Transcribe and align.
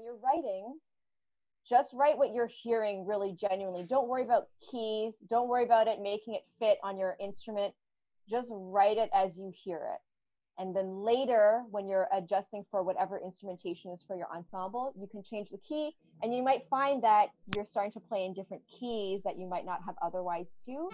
when 0.00 0.06
you're 0.06 0.16
writing, 0.22 0.78
just 1.68 1.92
write 1.94 2.16
what 2.16 2.32
you're 2.32 2.46
hearing 2.46 3.06
really 3.06 3.32
genuinely. 3.32 3.84
Don't 3.84 4.08
worry 4.08 4.22
about 4.22 4.48
keys. 4.70 5.18
Don't 5.28 5.48
worry 5.48 5.64
about 5.64 5.88
it 5.88 6.00
making 6.00 6.34
it 6.34 6.42
fit 6.58 6.78
on 6.82 6.98
your 6.98 7.16
instrument. 7.20 7.74
Just 8.28 8.48
write 8.50 8.96
it 8.96 9.10
as 9.14 9.36
you 9.36 9.52
hear 9.54 9.76
it. 9.76 10.00
And 10.58 10.74
then 10.76 11.04
later, 11.04 11.62
when 11.70 11.88
you're 11.88 12.08
adjusting 12.12 12.64
for 12.70 12.82
whatever 12.82 13.18
instrumentation 13.18 13.90
is 13.90 14.02
for 14.02 14.16
your 14.16 14.28
ensemble, 14.34 14.92
you 14.98 15.06
can 15.06 15.22
change 15.22 15.50
the 15.50 15.58
key. 15.58 15.94
And 16.22 16.34
you 16.34 16.42
might 16.42 16.64
find 16.68 17.02
that 17.02 17.28
you're 17.54 17.64
starting 17.64 17.92
to 17.92 18.00
play 18.00 18.24
in 18.24 18.34
different 18.34 18.62
keys 18.78 19.22
that 19.24 19.38
you 19.38 19.46
might 19.46 19.64
not 19.64 19.80
have 19.84 19.96
otherwise 20.02 20.46
too. 20.64 20.90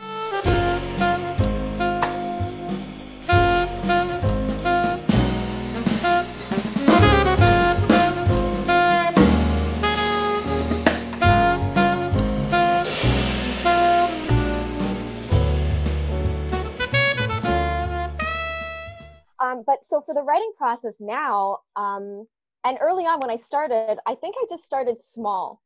So 19.86 20.00
for 20.00 20.14
the 20.14 20.22
writing 20.22 20.52
process 20.56 20.94
now, 20.98 21.58
um, 21.76 22.26
and 22.64 22.76
early 22.80 23.04
on 23.04 23.20
when 23.20 23.30
I 23.30 23.36
started, 23.36 23.98
I 24.04 24.16
think 24.16 24.34
I 24.36 24.44
just 24.50 24.64
started 24.64 25.00
small. 25.00 25.62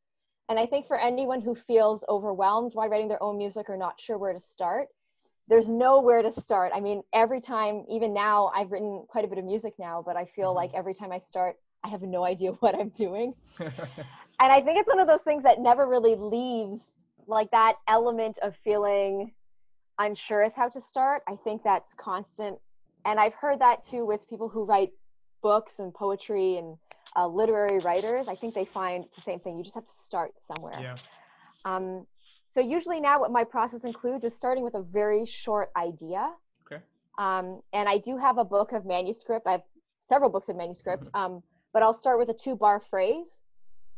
And 0.51 0.59
I 0.59 0.66
think 0.66 0.87
for 0.87 0.98
anyone 0.98 1.41
who 1.41 1.55
feels 1.55 2.05
overwhelmed 2.09 2.73
by 2.74 2.87
writing 2.87 3.09
their 3.09 3.23
own 3.23 3.38
music 3.38 3.70
or 3.70 3.79
not 3.79 3.98
sure 3.98 4.19
where 4.19 4.34
to 4.34 4.38
start, 4.38 4.88
there's 5.48 5.70
nowhere 5.70 6.20
to 6.20 6.30
start. 6.41 6.73
I 6.74 6.80
mean, 6.80 7.02
every 7.15 7.41
time, 7.41 7.84
even 7.88 8.12
now, 8.12 8.52
I've 8.55 8.70
written 8.70 9.05
quite 9.09 9.24
a 9.24 9.29
bit 9.29 9.38
of 9.38 9.45
music 9.45 9.73
now, 9.79 10.02
but 10.05 10.16
I 10.16 10.27
feel 10.27 10.48
mm-hmm. 10.48 10.57
like 10.57 10.74
every 10.74 10.93
time 10.93 11.12
I 11.12 11.18
start, 11.18 11.57
I 11.82 11.88
have 11.88 12.02
no 12.02 12.24
idea 12.24 12.51
what 12.60 12.74
I'm 12.74 12.91
doing. 12.91 13.32
and 13.59 13.73
I 14.38 14.60
think 14.60 14.79
it's 14.79 14.88
one 14.88 15.01
of 15.01 15.07
those 15.07 15.23
things 15.23 15.43
that 15.45 15.60
never 15.60 15.88
really 15.88 16.15
leaves 16.15 17.01
like 17.26 17.51
that 17.52 17.76
element 17.88 18.38
of 18.43 18.54
feeling 18.57 19.32
unsure 19.98 20.43
as 20.43 20.54
how 20.54 20.68
to 20.68 20.80
start. 20.80 21.23
I 21.26 21.37
think 21.37 21.63
that's 21.63 21.95
constant 21.95 22.59
and 23.04 23.18
I've 23.18 23.34
heard 23.34 23.60
that 23.60 23.82
too 23.82 24.04
with 24.04 24.29
people 24.29 24.48
who 24.48 24.65
write 24.65 24.90
books 25.43 25.79
and 25.79 25.93
poetry 25.93 26.59
and 26.59 26.76
uh, 27.16 27.26
literary 27.26 27.79
writers. 27.79 28.29
I 28.29 28.34
think 28.34 28.54
they 28.54 28.65
find 28.65 29.04
the 29.15 29.20
same 29.20 29.40
thing. 29.40 29.57
You 29.59 29.65
just 29.65 29.74
have 29.74 29.87
to 29.87 29.92
start 29.92 30.32
somewhere. 30.46 30.79
Yeah. 30.80 30.96
Um, 31.65 32.07
so 32.52 32.60
usually 32.60 33.01
now, 33.01 33.20
what 33.20 33.30
my 33.30 33.45
process 33.45 33.84
includes 33.84 34.24
is 34.24 34.34
starting 34.34 34.65
with 34.65 34.74
a 34.74 34.82
very 34.82 35.24
short 35.24 35.70
idea. 35.76 36.30
Okay. 36.66 36.82
Um, 37.18 37.60
and 37.73 37.88
I 37.88 37.98
do 37.98 38.16
have 38.16 38.38
a 38.38 38.45
book 38.45 38.73
of 38.73 38.84
manuscript. 38.84 39.46
I 39.46 39.52
have 39.52 39.62
several 40.02 40.30
books 40.30 40.48
of 40.48 40.57
manuscript. 40.57 41.04
Mm-hmm. 41.04 41.35
Um, 41.35 41.42
but 41.73 41.82
I'll 41.82 41.95
start 41.95 42.18
with 42.18 42.29
a 42.29 42.35
two-bar 42.35 42.80
phrase. 42.80 43.42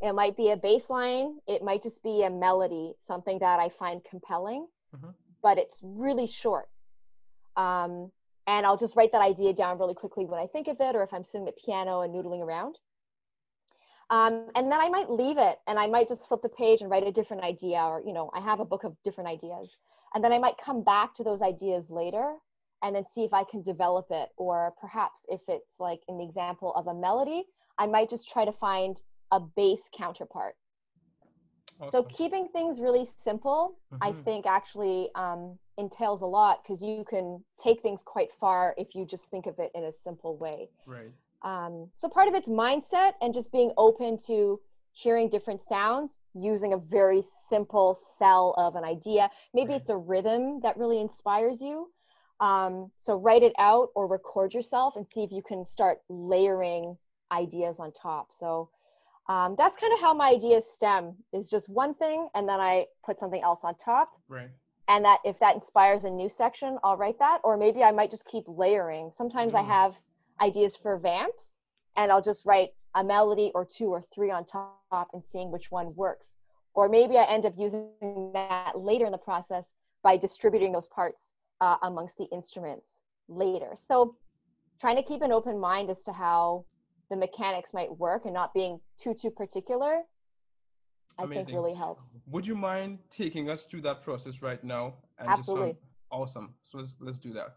It 0.03 0.13
might 0.13 0.37
be 0.37 0.51
a 0.51 0.57
bass 0.57 0.91
line. 0.91 1.39
It 1.47 1.63
might 1.63 1.83
just 1.83 2.03
be 2.03 2.25
a 2.25 2.31
melody, 2.31 2.93
something 3.07 3.39
that 3.39 3.61
I 3.61 3.69
find 3.69 4.03
compelling. 4.05 4.67
Mm-hmm. 4.95 5.11
But 5.43 5.59
it's 5.59 5.81
really 5.83 6.27
short. 6.27 6.69
Um, 7.57 8.11
and 8.47 8.67
I'll 8.67 8.77
just 8.77 8.97
write 8.97 9.13
that 9.13 9.23
idea 9.23 9.53
down 9.53 9.79
really 9.79 9.95
quickly 9.95 10.25
when 10.25 10.41
I 10.41 10.47
think 10.47 10.69
of 10.69 10.77
it, 10.81 10.97
or 10.97 11.03
if 11.03 11.13
I'm 11.13 11.25
sitting 11.25 11.49
at 11.49 11.57
piano 11.57 12.01
and 12.01 12.15
noodling 12.15 12.41
around. 12.41 12.79
Um, 14.11 14.49
and 14.55 14.71
then 14.71 14.81
I 14.81 14.91
might 14.91 15.11
leave 15.11 15.39
it 15.39 15.59
and 15.67 15.79
I 15.79 15.87
might 15.87 16.07
just 16.07 16.29
flip 16.29 16.43
the 16.43 16.49
page 16.51 16.83
and 16.83 16.91
write 16.91 17.07
a 17.07 17.13
different 17.13 17.43
idea, 17.43 17.79
or, 17.79 18.03
you 18.05 18.13
know, 18.13 18.31
I 18.35 18.41
have 18.41 18.61
a 18.61 18.65
book 18.65 18.85
of 18.85 18.95
different 19.03 19.31
ideas. 19.31 19.77
And 20.15 20.23
then 20.23 20.33
I 20.33 20.39
might 20.39 20.57
come 20.63 20.83
back 20.83 21.15
to 21.15 21.25
those 21.25 21.41
ideas 21.41 21.89
later 21.89 22.35
and 22.83 22.95
then 22.95 23.05
see 23.15 23.25
if 23.25 23.33
I 23.33 23.45
can 23.45 23.63
develop 23.63 24.09
it. 24.11 24.29
Or 24.37 24.75
perhaps 24.79 25.25
if 25.29 25.41
it's 25.49 25.77
like 25.79 26.01
the 26.07 26.23
example 26.23 26.75
of 26.75 26.89
a 26.89 26.95
melody, 26.95 27.45
I 27.79 27.87
might 27.87 28.11
just 28.11 28.29
try 28.29 28.45
to 28.45 28.53
find 28.53 29.01
a 29.31 29.41
bass 29.41 29.89
counterpart. 29.97 30.57
Awesome. 31.83 31.91
So 31.91 32.03
keeping 32.05 32.49
things 32.49 32.81
really 32.81 33.09
simple, 33.17 33.77
mm-hmm. 33.93 34.03
I 34.03 34.13
think 34.23 34.47
actually 34.47 35.09
um, 35.17 35.59
entails 35.79 36.23
a 36.23 36.27
lot 36.27 36.63
because 36.63 36.81
you 36.81 37.05
can 37.09 37.43
take 37.59 37.83
things 37.83 38.03
quite 38.05 38.33
far 38.33 38.75
if 38.79 38.95
you 38.95 39.05
just 39.05 39.27
think 39.27 39.47
of 39.47 39.59
it 39.59 39.73
in 39.75 39.85
a 39.85 39.93
simple 39.93 40.37
way. 40.37 40.69
Right. 40.87 41.13
Um, 41.43 41.89
so 41.97 42.09
part 42.09 42.29
of 42.29 42.35
it's 42.35 42.49
mindset 42.49 43.13
and 43.21 43.35
just 43.35 43.51
being 43.51 43.73
open 43.77 44.17
to 44.27 44.61
hearing 44.93 45.29
different 45.29 45.61
sounds 45.63 46.19
using 46.35 46.73
a 46.73 46.77
very 46.77 47.23
simple 47.49 47.95
cell 47.95 48.55
of 48.57 48.77
an 48.77 48.85
idea. 48.85 49.29
Maybe 49.53 49.73
right. 49.73 49.81
it's 49.81 49.91
a 49.91 49.97
rhythm 49.97 50.61
that 50.63 50.77
really 50.77 51.01
inspires 51.01 51.61
you. 51.61 51.91
Um, 52.39 52.91
so 52.99 53.17
write 53.17 53.43
it 53.43 53.55
out 53.59 53.89
or 53.95 54.07
record 54.07 54.55
yourself 54.55 54.95
and 54.97 55.07
see 55.07 55.23
if 55.23 55.33
you 55.33 55.43
can 55.43 55.65
start 55.65 55.99
layering 56.09 56.97
ideas 57.33 57.79
on 57.79 57.93
top. 57.93 58.29
So 58.33 58.69
um, 59.33 59.55
that's 59.57 59.79
kind 59.79 59.93
of 59.95 60.01
how 60.01 60.13
my 60.13 60.29
ideas 60.29 60.65
stem 60.75 61.15
is 61.33 61.49
just 61.49 61.71
one 61.71 61.95
thing 61.95 62.29
and 62.35 62.47
then 62.47 62.61
I 62.61 62.87
put 63.05 63.19
something 63.19 63.43
else 63.43 63.61
on 63.65 63.75
top. 63.77 64.11
Right. 64.29 64.51
And 64.89 65.03
that 65.07 65.21
if 65.25 65.39
that 65.39 65.55
inspires 65.55 66.05
a 66.05 66.11
new 66.11 66.29
section 66.29 66.77
i'll 66.85 66.99
write 66.99 67.19
that. 67.19 67.39
Or 67.43 67.57
maybe 67.57 67.83
i 67.83 67.91
might 67.91 68.11
just 68.11 68.27
keep 68.27 68.45
layering. 68.47 69.11
Sometimes 69.11 69.55
mm. 69.55 69.61
i 69.61 69.63
have 69.63 69.95
ideas 70.43 70.77
for 70.77 70.99
vamps 70.99 71.57
and 71.97 72.13
i'll 72.13 72.21
just 72.21 72.45
write 72.45 72.71
a 72.95 73.03
melody 73.03 73.51
or 73.55 73.65
two 73.65 73.87
or 73.87 74.05
three 74.15 74.31
on 74.31 74.45
top 74.45 75.09
and 75.15 75.23
seeing 75.25 75.51
which 75.51 75.71
one 75.71 75.95
works. 75.95 76.37
Or 76.75 76.91
maybe 76.91 77.17
i 77.17 77.25
end 77.25 77.47
up 77.47 77.55
using 77.57 77.89
that 78.35 78.73
later 78.79 79.07
in 79.07 79.13
the 79.13 79.19
process 79.31 79.73
by 80.03 80.19
distributing 80.19 80.73
those 80.73 80.89
parts 80.89 81.33
uh, 81.63 81.77
amongst 81.83 82.19
the 82.19 82.29
instruments 82.33 82.99
later. 83.29 83.71
So 83.77 84.17
trying 84.79 84.97
to 84.97 85.03
keep 85.03 85.23
an 85.23 85.33
open 85.33 85.59
mind 85.59 85.89
as 85.89 86.01
to 86.03 86.13
how 86.13 86.67
the 87.13 87.17
mechanics 87.17 87.75
might 87.75 87.97
work 87.99 88.25
and 88.25 88.35
not 88.35 88.53
being 88.55 88.81
too 88.99 89.15
too 89.15 89.31
particular 89.31 90.03
I 91.19 91.25
Amazing. 91.25 91.45
think 91.47 91.57
really 91.57 91.75
helps. 91.75 92.17
Would 92.27 92.47
you 92.47 92.55
mind 92.55 92.99
taking 93.11 93.51
us 93.51 93.65
through 93.65 93.83
that 93.83 94.03
process 94.03 94.43
right 94.43 94.63
now? 94.65 94.95
And 95.19 95.29
Absolutely. 95.29 95.73
Just, 95.73 95.83
awesome. 96.11 96.55
So 96.63 96.79
let's 96.79 96.97
let's 97.01 97.19
do 97.19 97.33
that. 97.35 97.57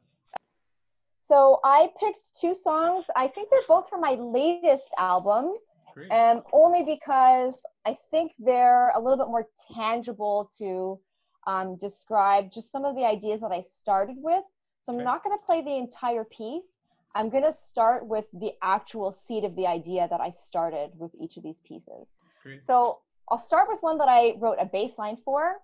So 1.28 1.60
I 1.64 1.90
picked 2.00 2.40
two 2.40 2.54
songs. 2.54 3.06
I 3.16 3.28
think 3.28 3.50
they're 3.50 3.60
both 3.68 3.90
from 3.90 4.02
my 4.02 4.14
latest 4.14 4.94
album. 4.98 5.54
Great. 5.94 6.12
Um, 6.12 6.44
only 6.52 6.84
because 6.84 7.66
I 7.86 7.96
think 8.12 8.34
they're 8.38 8.90
a 8.90 9.00
little 9.00 9.18
bit 9.18 9.28
more 9.28 9.48
tangible 9.74 10.52
to 10.58 11.00
um, 11.48 11.78
describe 11.78 12.52
just 12.52 12.72
some 12.72 12.86
of 12.86 12.96
the 12.96 13.06
ideas 13.06 13.42
that 13.42 13.52
I 13.52 13.62
started 13.62 14.18
with. 14.20 14.44
So 14.84 14.92
I'm 14.92 14.98
okay. 14.98 15.06
not 15.06 15.24
going 15.24 15.36
to 15.36 15.44
play 15.44 15.62
the 15.62 15.78
entire 15.78 16.26
piece. 16.26 16.75
I'm 17.16 17.30
going 17.30 17.44
to 17.44 17.52
start 17.52 18.06
with 18.06 18.26
the 18.34 18.52
actual 18.62 19.12
seed 19.12 19.46
of 19.46 19.56
the 19.56 19.66
idea 19.66 20.08
that 20.10 20.20
I 20.20 20.30
started 20.30 20.92
with 20.98 21.12
each 21.20 21.38
of 21.38 21.44
these 21.44 21.62
pieces. 21.62 22.08
Great. 22.44 22.64
So 22.64 23.00
I'll 23.30 23.38
start 23.40 23.68
with 23.70 23.82
one 23.82 23.98
that 24.00 24.10
I 24.10 24.36
wrote 24.38 24.58
a 24.60 24.66
bass 24.66 24.98
line 24.98 25.18
for. 25.24 25.56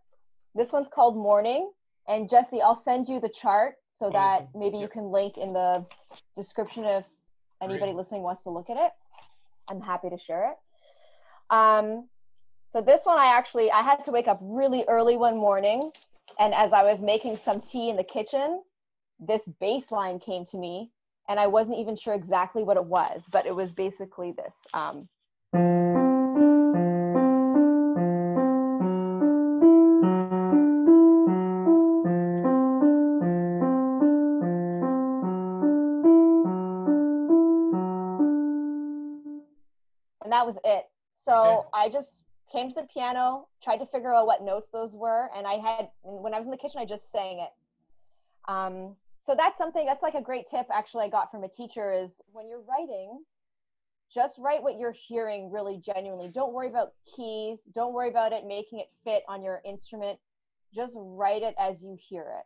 This 0.55 0.71
one's 0.71 0.87
called 0.87 1.15
Morning. 1.15 1.69
And 2.07 2.29
Jesse, 2.29 2.61
I'll 2.61 2.75
send 2.75 3.07
you 3.07 3.19
the 3.19 3.29
chart 3.29 3.75
so 3.89 4.09
that 4.09 4.47
maybe 4.55 4.77
you 4.77 4.87
can 4.87 5.11
link 5.11 5.37
in 5.37 5.53
the 5.53 5.85
description 6.35 6.85
if 6.85 7.05
anybody 7.61 7.91
Great. 7.91 7.95
listening 7.95 8.23
wants 8.23 8.43
to 8.43 8.49
look 8.49 8.69
at 8.69 8.77
it. 8.77 8.91
I'm 9.69 9.81
happy 9.81 10.09
to 10.09 10.17
share 10.17 10.51
it. 10.51 11.55
Um, 11.55 12.07
so 12.71 12.81
this 12.81 13.05
one, 13.05 13.19
I 13.19 13.37
actually 13.37 13.69
I 13.71 13.81
had 13.81 14.03
to 14.05 14.11
wake 14.11 14.27
up 14.27 14.39
really 14.41 14.85
early 14.87 15.17
one 15.17 15.37
morning, 15.37 15.91
and 16.39 16.53
as 16.53 16.73
I 16.73 16.83
was 16.83 17.01
making 17.01 17.35
some 17.35 17.61
tea 17.61 17.89
in 17.89 17.97
the 17.97 18.03
kitchen, 18.03 18.63
this 19.19 19.47
bass 19.59 19.91
line 19.91 20.19
came 20.19 20.45
to 20.45 20.57
me, 20.57 20.89
and 21.31 21.39
I 21.39 21.47
wasn't 21.47 21.77
even 21.77 21.95
sure 21.95 22.13
exactly 22.13 22.61
what 22.61 22.75
it 22.75 22.83
was, 22.83 23.23
but 23.31 23.45
it 23.45 23.55
was 23.55 23.71
basically 23.71 24.33
this. 24.33 24.67
Um, 24.73 25.07
and 40.21 40.33
that 40.33 40.45
was 40.45 40.57
it. 40.65 40.89
So 41.15 41.33
okay. 41.33 41.67
I 41.73 41.87
just 41.87 42.23
came 42.51 42.67
to 42.67 42.75
the 42.75 42.83
piano, 42.93 43.47
tried 43.63 43.77
to 43.77 43.85
figure 43.85 44.13
out 44.13 44.27
what 44.27 44.43
notes 44.43 44.67
those 44.73 44.97
were, 44.97 45.29
and 45.33 45.47
I 45.47 45.53
had 45.53 45.87
when 46.03 46.33
I 46.33 46.39
was 46.39 46.45
in 46.45 46.51
the 46.51 46.57
kitchen, 46.57 46.81
I 46.81 46.85
just 46.85 47.09
sang 47.09 47.39
it. 47.39 47.51
Um, 48.49 48.97
so 49.21 49.35
that's 49.35 49.57
something 49.57 49.85
that's 49.85 50.03
like 50.03 50.15
a 50.15 50.21
great 50.21 50.47
tip 50.47 50.65
actually 50.71 51.05
I 51.05 51.09
got 51.09 51.31
from 51.31 51.43
a 51.43 51.49
teacher 51.49 51.91
is 51.91 52.21
when 52.31 52.49
you're 52.49 52.61
writing, 52.61 53.19
just 54.13 54.39
write 54.39 54.61
what 54.61 54.77
you're 54.77 54.91
hearing 54.91 55.51
really 55.51 55.77
genuinely. 55.77 56.27
Don't 56.27 56.53
worry 56.53 56.67
about 56.67 56.93
keys. 57.15 57.61
Don't 57.73 57.93
worry 57.93 58.09
about 58.09 58.33
it 58.33 58.45
making 58.45 58.79
it 58.79 58.89
fit 59.03 59.23
on 59.29 59.41
your 59.41 59.61
instrument. 59.65 60.19
Just 60.73 60.95
write 60.97 61.43
it 61.43 61.55
as 61.57 61.81
you 61.81 61.97
hear 61.99 62.23
it. 62.39 62.45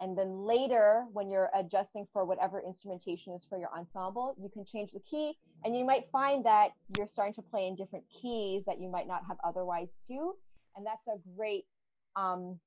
And 0.00 0.16
then 0.16 0.44
later, 0.44 1.04
when 1.12 1.30
you're 1.30 1.50
adjusting 1.56 2.06
for 2.12 2.24
whatever 2.24 2.60
instrumentation 2.60 3.32
is 3.32 3.44
for 3.44 3.58
your 3.58 3.70
ensemble, 3.76 4.36
you 4.40 4.48
can 4.48 4.64
change 4.64 4.92
the 4.92 5.00
key. 5.00 5.36
And 5.64 5.76
you 5.76 5.84
might 5.84 6.04
find 6.12 6.44
that 6.44 6.68
you're 6.96 7.08
starting 7.08 7.34
to 7.34 7.42
play 7.42 7.66
in 7.66 7.74
different 7.74 8.04
keys 8.08 8.62
that 8.66 8.80
you 8.80 8.88
might 8.88 9.08
not 9.08 9.22
have 9.26 9.38
otherwise 9.42 9.88
too. 10.06 10.34
And 10.76 10.86
that's 10.86 11.06
a 11.08 11.18
great 11.36 11.64
um, 12.14 12.60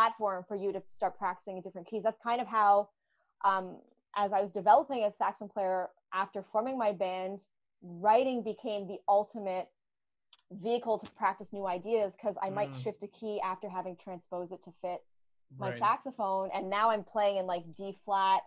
platform 0.00 0.44
for 0.46 0.54
you 0.56 0.72
to 0.72 0.80
start 0.88 1.18
practicing 1.18 1.56
in 1.56 1.62
different 1.62 1.88
keys. 1.88 2.04
That's 2.04 2.20
kind 2.22 2.40
of 2.40 2.46
how, 2.46 2.88
um, 3.44 3.76
as 4.16 4.32
I 4.32 4.40
was 4.40 4.50
developing 4.52 5.02
as 5.02 5.16
saxophone 5.18 5.48
player 5.48 5.88
after 6.14 6.42
forming 6.52 6.78
my 6.78 6.92
band, 6.92 7.40
writing 7.82 8.42
became 8.44 8.86
the 8.86 8.98
ultimate 9.08 9.68
vehicle 10.52 10.96
to 10.98 11.10
practice 11.12 11.52
new 11.52 11.66
ideas 11.66 12.14
because 12.16 12.36
I 12.40 12.50
might 12.50 12.70
Mm. 12.72 12.82
shift 12.82 13.02
a 13.02 13.08
key 13.08 13.40
after 13.40 13.68
having 13.68 13.96
transposed 13.96 14.52
it 14.52 14.62
to 14.62 14.72
fit 14.80 15.04
my 15.58 15.70
Right. 15.70 15.78
saxophone 15.80 16.48
and 16.54 16.70
now 16.70 16.90
i'm 16.90 17.02
playing 17.02 17.36
in 17.38 17.44
like 17.46 17.64
d 17.76 17.98
flat 18.04 18.42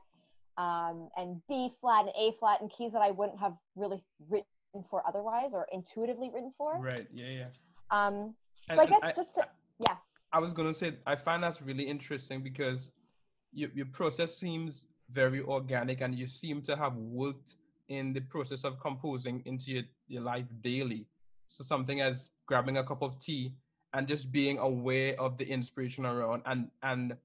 um, 0.58 1.10
and 1.18 1.46
b 1.50 1.76
flat 1.82 2.06
and 2.06 2.14
a 2.16 2.32
flat 2.40 2.62
and 2.62 2.70
keys 2.72 2.94
that 2.94 3.02
i 3.02 3.12
wouldn't 3.12 3.38
have 3.40 3.58
really 3.76 4.02
written 4.30 4.46
for 4.90 5.06
otherwise 5.06 5.54
or 5.54 5.68
intuitively 5.74 6.30
written 6.30 6.54
for 6.58 6.80
Right. 6.80 7.06
Yeah. 7.12 7.28
Yeah. 7.40 7.50
um, 7.92 8.34
so 8.54 8.64
And- 8.70 8.80
i 8.82 8.86
guess 8.86 9.16
just 9.18 9.34
to 9.36 9.46
yeah 9.80 9.98
I 10.34 10.40
was 10.40 10.52
gonna 10.52 10.74
say 10.74 10.94
I 11.06 11.16
find 11.16 11.44
that's 11.44 11.62
really 11.62 11.84
interesting 11.84 12.42
because 12.42 12.90
your 13.54 13.70
your 13.74 13.86
process 13.86 14.36
seems 14.36 14.88
very 15.12 15.42
organic 15.42 16.02
and 16.02 16.16
you 16.16 16.28
seem 16.28 16.62
to 16.64 16.76
have 16.76 16.96
worked 16.96 17.56
in 17.88 18.14
the 18.14 18.22
process 18.22 18.64
of 18.64 18.80
composing 18.80 19.44
into 19.46 19.72
your, 19.72 19.84
your 20.08 20.22
life 20.24 20.46
daily. 20.62 21.06
So 21.48 21.64
something 21.64 22.02
as 22.02 22.32
grabbing 22.48 22.78
a 22.78 22.84
cup 22.84 23.04
of 23.04 23.20
tea 23.20 23.54
and 23.94 24.08
just 24.08 24.32
being 24.32 24.58
aware 24.58 25.20
of 25.22 25.38
the 25.38 25.46
inspiration 25.46 26.04
around 26.06 26.42
and 26.48 26.72
and 26.82 27.16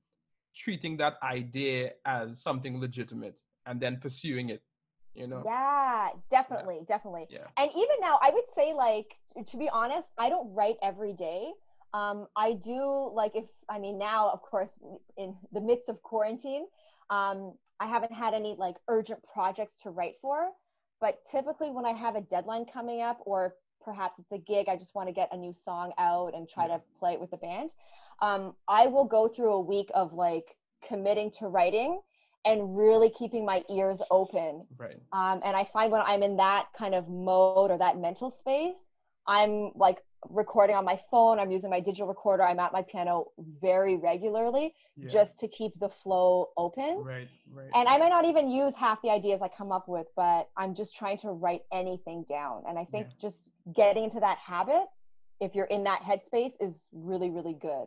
treating 0.54 0.98
that 0.98 1.14
idea 1.22 1.92
as 2.04 2.42
something 2.42 2.78
legitimate 2.78 3.38
and 3.64 3.80
then 3.80 3.96
pursuing 3.96 4.50
it. 4.50 4.62
You 5.14 5.26
know? 5.26 5.42
yeah 5.44 6.10
definitely 6.30 6.80
definitely 6.86 7.26
Yeah. 7.28 7.48
and 7.56 7.70
even 7.72 7.96
now 8.00 8.20
i 8.22 8.30
would 8.30 8.44
say 8.54 8.72
like 8.72 9.16
to 9.46 9.56
be 9.56 9.68
honest 9.68 10.06
i 10.16 10.28
don't 10.28 10.54
write 10.54 10.76
every 10.80 11.12
day 11.12 11.50
um, 11.94 12.26
i 12.36 12.52
do 12.52 13.10
like 13.14 13.34
if 13.34 13.44
i 13.68 13.78
mean 13.78 13.98
now 13.98 14.30
of 14.30 14.42
course 14.42 14.76
in 15.16 15.34
the 15.52 15.60
midst 15.60 15.88
of 15.88 16.02
quarantine 16.02 16.66
um, 17.10 17.52
i 17.80 17.86
haven't 17.86 18.12
had 18.12 18.34
any 18.34 18.54
like 18.58 18.76
urgent 18.88 19.20
projects 19.32 19.74
to 19.82 19.90
write 19.90 20.14
for 20.20 20.48
but 21.00 21.18
typically 21.30 21.70
when 21.70 21.84
i 21.86 21.92
have 21.92 22.16
a 22.16 22.20
deadline 22.22 22.64
coming 22.72 23.00
up 23.00 23.18
or 23.24 23.54
perhaps 23.82 24.18
it's 24.18 24.32
a 24.32 24.38
gig 24.38 24.68
i 24.68 24.76
just 24.76 24.94
want 24.94 25.08
to 25.08 25.12
get 25.12 25.28
a 25.32 25.36
new 25.36 25.52
song 25.52 25.92
out 25.98 26.34
and 26.34 26.48
try 26.48 26.66
to 26.66 26.80
play 26.98 27.12
it 27.12 27.20
with 27.20 27.30
the 27.30 27.36
band 27.38 27.70
um, 28.20 28.54
i 28.66 28.86
will 28.86 29.04
go 29.04 29.28
through 29.28 29.52
a 29.54 29.60
week 29.60 29.90
of 29.94 30.12
like 30.12 30.56
committing 30.86 31.30
to 31.30 31.46
writing 31.46 32.00
and 32.44 32.76
really 32.76 33.10
keeping 33.10 33.44
my 33.44 33.62
ears 33.70 34.00
open 34.10 34.64
Right. 34.76 34.98
um, 35.12 35.40
and 35.44 35.56
i 35.56 35.64
find 35.72 35.90
when 35.90 36.02
i'm 36.02 36.22
in 36.22 36.36
that 36.36 36.66
kind 36.76 36.94
of 36.94 37.08
mode 37.08 37.70
or 37.70 37.78
that 37.78 37.98
mental 37.98 38.30
space 38.30 38.88
i'm 39.26 39.70
like 39.74 39.98
recording 40.30 40.74
on 40.74 40.84
my 40.84 40.98
phone 41.10 41.38
i'm 41.38 41.50
using 41.50 41.70
my 41.70 41.78
digital 41.80 42.06
recorder 42.08 42.42
i'm 42.42 42.58
at 42.58 42.72
my 42.72 42.82
piano 42.82 43.26
very 43.60 43.96
regularly 43.96 44.74
Yeah. 44.96 45.08
just 45.08 45.38
to 45.40 45.48
keep 45.48 45.78
the 45.78 45.88
flow 45.88 46.48
open 46.56 47.02
right. 47.04 47.28
Right. 47.52 47.70
and 47.74 47.88
i 47.88 47.96
might 47.98 48.08
not 48.08 48.24
even 48.24 48.48
use 48.50 48.74
half 48.74 49.00
the 49.02 49.10
ideas 49.10 49.40
i 49.42 49.48
come 49.48 49.70
up 49.70 49.88
with 49.88 50.06
but 50.16 50.48
i'm 50.56 50.74
just 50.74 50.96
trying 50.96 51.18
to 51.18 51.30
write 51.30 51.62
anything 51.72 52.24
down 52.28 52.64
and 52.68 52.78
i 52.78 52.84
think 52.84 53.06
Yeah. 53.08 53.14
just 53.20 53.50
getting 53.74 54.04
into 54.04 54.20
that 54.20 54.38
habit 54.38 54.86
if 55.40 55.54
you're 55.54 55.66
in 55.66 55.84
that 55.84 56.02
headspace 56.02 56.52
is 56.60 56.88
really 56.92 57.30
really 57.30 57.54
good 57.54 57.86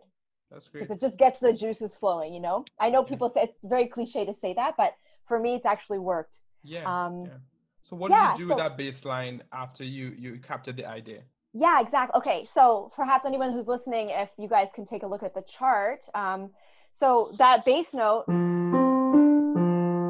that's 0.50 0.68
great. 0.69 0.81
because 0.88 0.95
it 0.95 1.01
just 1.01 1.18
gets 1.18 1.39
the 1.39 1.51
juices 1.51 1.98
flowing 1.98 2.33
you 2.33 2.39
know 2.39 2.63
i 2.80 2.89
know 2.89 3.01
Yeah. 3.04 3.10
people 3.10 3.30
say 3.30 3.42
it's 3.44 3.57
very 3.63 3.88
cliche 3.88 4.25
to 4.25 4.33
say 4.33 4.54
that 4.54 4.75
but 4.78 4.94
for 5.28 5.38
me 5.38 5.56
it's 5.56 5.66
actually 5.66 6.00
worked 6.00 6.39
Yeah. 6.63 6.86
um, 7.06 7.25
yeah. 7.25 7.38
So 7.83 7.95
what 7.95 8.12
yeah, 8.12 8.36
do 8.36 8.44
you 8.44 8.45
do 8.45 8.50
so- 8.50 8.56
with 8.56 8.63
that 8.63 8.78
bass 8.78 9.04
line 9.06 9.42
after 9.51 9.83
you 9.83 10.16
you 10.18 10.39
captured 10.39 10.78
the 10.78 10.86
idea? 10.86 11.24
Yeah, 11.53 11.81
exactly. 11.81 12.18
Okay, 12.18 12.48
so 12.51 12.92
perhaps 12.95 13.25
anyone 13.25 13.51
who's 13.51 13.68
listening, 13.68 14.09
if 14.09 14.30
you 14.38 14.48
guys 14.48 14.69
can 14.74 14.86
take 14.86 15.03
a 15.03 15.07
look 15.07 15.21
at 15.21 15.33
the 15.33 15.42
chart. 15.42 16.06
Um, 16.15 16.51
so 16.94 17.33
that 17.39 17.65
bass 17.65 17.94
note, 17.94 18.24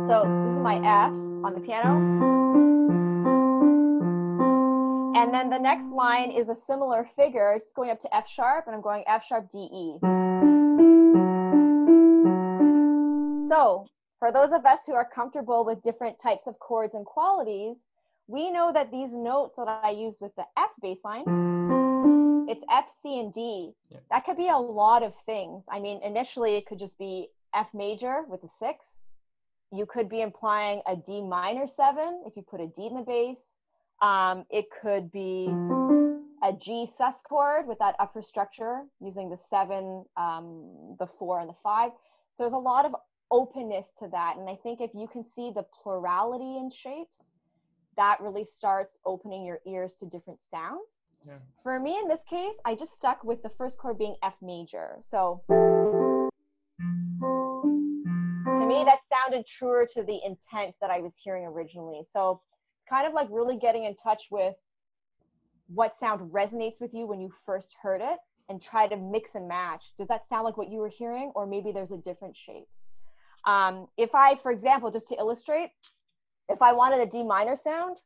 so 0.07 0.23
this 0.45 0.53
is 0.53 0.59
my 0.59 0.75
F 0.83 1.11
on 1.43 1.53
the 1.55 1.59
piano. 1.61 1.97
And 5.15 5.33
then 5.33 5.49
the 5.49 5.57
next 5.57 5.85
line 5.85 6.31
is 6.31 6.49
a 6.49 6.55
similar 6.55 7.03
figure, 7.03 7.53
it's 7.53 7.73
going 7.73 7.89
up 7.89 7.99
to 8.01 8.15
F 8.15 8.27
sharp, 8.29 8.67
and 8.67 8.75
I'm 8.75 8.81
going 8.81 9.03
F 9.07 9.25
sharp 9.25 9.49
D 9.49 9.57
E. 9.57 9.97
So, 13.47 13.87
for 14.19 14.31
those 14.31 14.51
of 14.51 14.65
us 14.65 14.85
who 14.85 14.93
are 14.93 15.07
comfortable 15.09 15.65
with 15.65 15.81
different 15.81 16.19
types 16.19 16.45
of 16.45 16.59
chords 16.59 16.93
and 16.93 17.05
qualities, 17.05 17.87
we 18.27 18.51
know 18.51 18.71
that 18.73 18.91
these 18.91 19.13
notes 19.13 19.55
that 19.57 19.67
I 19.67 19.91
use 19.91 20.19
with 20.21 20.35
the 20.35 20.45
F 20.57 20.69
bass 20.81 20.99
line, 21.03 21.25
it's 22.47 22.63
F, 22.69 22.91
C, 23.01 23.19
and 23.19 23.33
D. 23.33 23.73
Yeah. 23.89 23.97
That 24.09 24.25
could 24.25 24.37
be 24.37 24.49
a 24.49 24.57
lot 24.57 25.03
of 25.03 25.15
things. 25.25 25.63
I 25.69 25.79
mean, 25.79 26.01
initially 26.03 26.55
it 26.55 26.65
could 26.65 26.79
just 26.79 26.97
be 26.97 27.29
F 27.53 27.67
major 27.73 28.23
with 28.27 28.43
a 28.43 28.47
six. 28.47 29.03
You 29.71 29.85
could 29.85 30.09
be 30.09 30.21
implying 30.21 30.81
a 30.87 30.95
D 30.95 31.21
minor 31.21 31.67
seven 31.67 32.23
if 32.25 32.35
you 32.35 32.43
put 32.43 32.61
a 32.61 32.67
D 32.67 32.87
in 32.87 32.95
the 32.95 33.01
bass. 33.01 33.57
Um, 34.01 34.45
it 34.49 34.65
could 34.81 35.11
be 35.11 35.47
a 36.43 36.51
G 36.53 36.85
sus 36.85 37.21
chord 37.21 37.67
with 37.67 37.79
that 37.79 37.95
upper 37.99 38.21
structure 38.21 38.81
using 38.99 39.29
the 39.29 39.37
seven, 39.37 40.05
um, 40.17 40.95
the 40.99 41.07
four, 41.07 41.39
and 41.39 41.47
the 41.49 41.55
five. 41.63 41.91
So 42.35 42.43
there's 42.43 42.53
a 42.53 42.57
lot 42.57 42.85
of 42.85 42.95
openness 43.29 43.91
to 43.99 44.07
that. 44.09 44.37
And 44.37 44.49
I 44.49 44.55
think 44.55 44.81
if 44.81 44.91
you 44.93 45.07
can 45.07 45.23
see 45.23 45.51
the 45.51 45.65
plurality 45.81 46.57
in 46.57 46.69
shapes, 46.71 47.19
that 47.97 48.19
really 48.21 48.43
starts 48.43 48.97
opening 49.05 49.45
your 49.45 49.59
ears 49.67 49.95
to 49.95 50.05
different 50.05 50.39
sounds. 50.39 50.99
Yeah. 51.25 51.33
For 51.61 51.79
me, 51.79 51.99
in 51.99 52.07
this 52.07 52.23
case, 52.23 52.55
I 52.65 52.75
just 52.75 52.95
stuck 52.95 53.23
with 53.23 53.43
the 53.43 53.49
first 53.49 53.77
chord 53.77 53.97
being 53.97 54.15
F 54.23 54.35
major. 54.41 54.97
So 55.01 55.43
to 55.49 56.29
me, 58.65 58.83
that 58.85 58.99
sounded 59.11 59.45
truer 59.45 59.87
to 59.93 60.03
the 60.03 60.19
intent 60.25 60.75
that 60.81 60.89
I 60.89 60.99
was 60.99 61.17
hearing 61.23 61.45
originally. 61.45 62.01
So 62.09 62.41
it's 62.75 62.85
kind 62.89 63.05
of 63.05 63.13
like 63.13 63.27
really 63.29 63.57
getting 63.57 63.85
in 63.85 63.95
touch 63.95 64.23
with 64.31 64.55
what 65.67 65.97
sound 65.97 66.31
resonates 66.31 66.81
with 66.81 66.93
you 66.93 67.05
when 67.05 67.21
you 67.21 67.31
first 67.45 67.75
heard 67.81 68.01
it 68.01 68.17
and 68.49 68.61
try 68.61 68.87
to 68.87 68.97
mix 68.97 69.35
and 69.35 69.47
match. 69.47 69.93
Does 69.97 70.07
that 70.07 70.27
sound 70.27 70.43
like 70.43 70.57
what 70.57 70.69
you 70.69 70.79
were 70.79 70.89
hearing, 70.89 71.31
or 71.35 71.45
maybe 71.45 71.71
there's 71.71 71.91
a 71.91 71.97
different 71.97 72.35
shape? 72.35 72.67
Um, 73.45 73.87
if 73.97 74.13
I, 74.13 74.35
for 74.35 74.51
example, 74.51 74.91
just 74.91 75.07
to 75.09 75.15
illustrate, 75.15 75.69
if 76.51 76.61
I 76.61 76.73
wanted 76.73 76.99
a 76.99 77.05
D 77.05 77.23
minor 77.23 77.55
sound, 77.55 77.97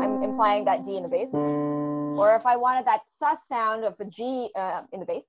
I'm 0.00 0.22
implying 0.22 0.64
that 0.66 0.84
D 0.84 0.96
in 0.96 1.02
the 1.02 1.08
bass. 1.08 1.34
Or 1.34 2.36
if 2.36 2.44
I 2.44 2.56
wanted 2.56 2.86
that 2.86 3.00
sus 3.08 3.46
sound 3.48 3.84
of 3.84 3.98
a 3.98 4.04
G 4.04 4.50
uh, 4.54 4.82
in 4.92 5.00
the 5.00 5.06
bass. 5.06 5.24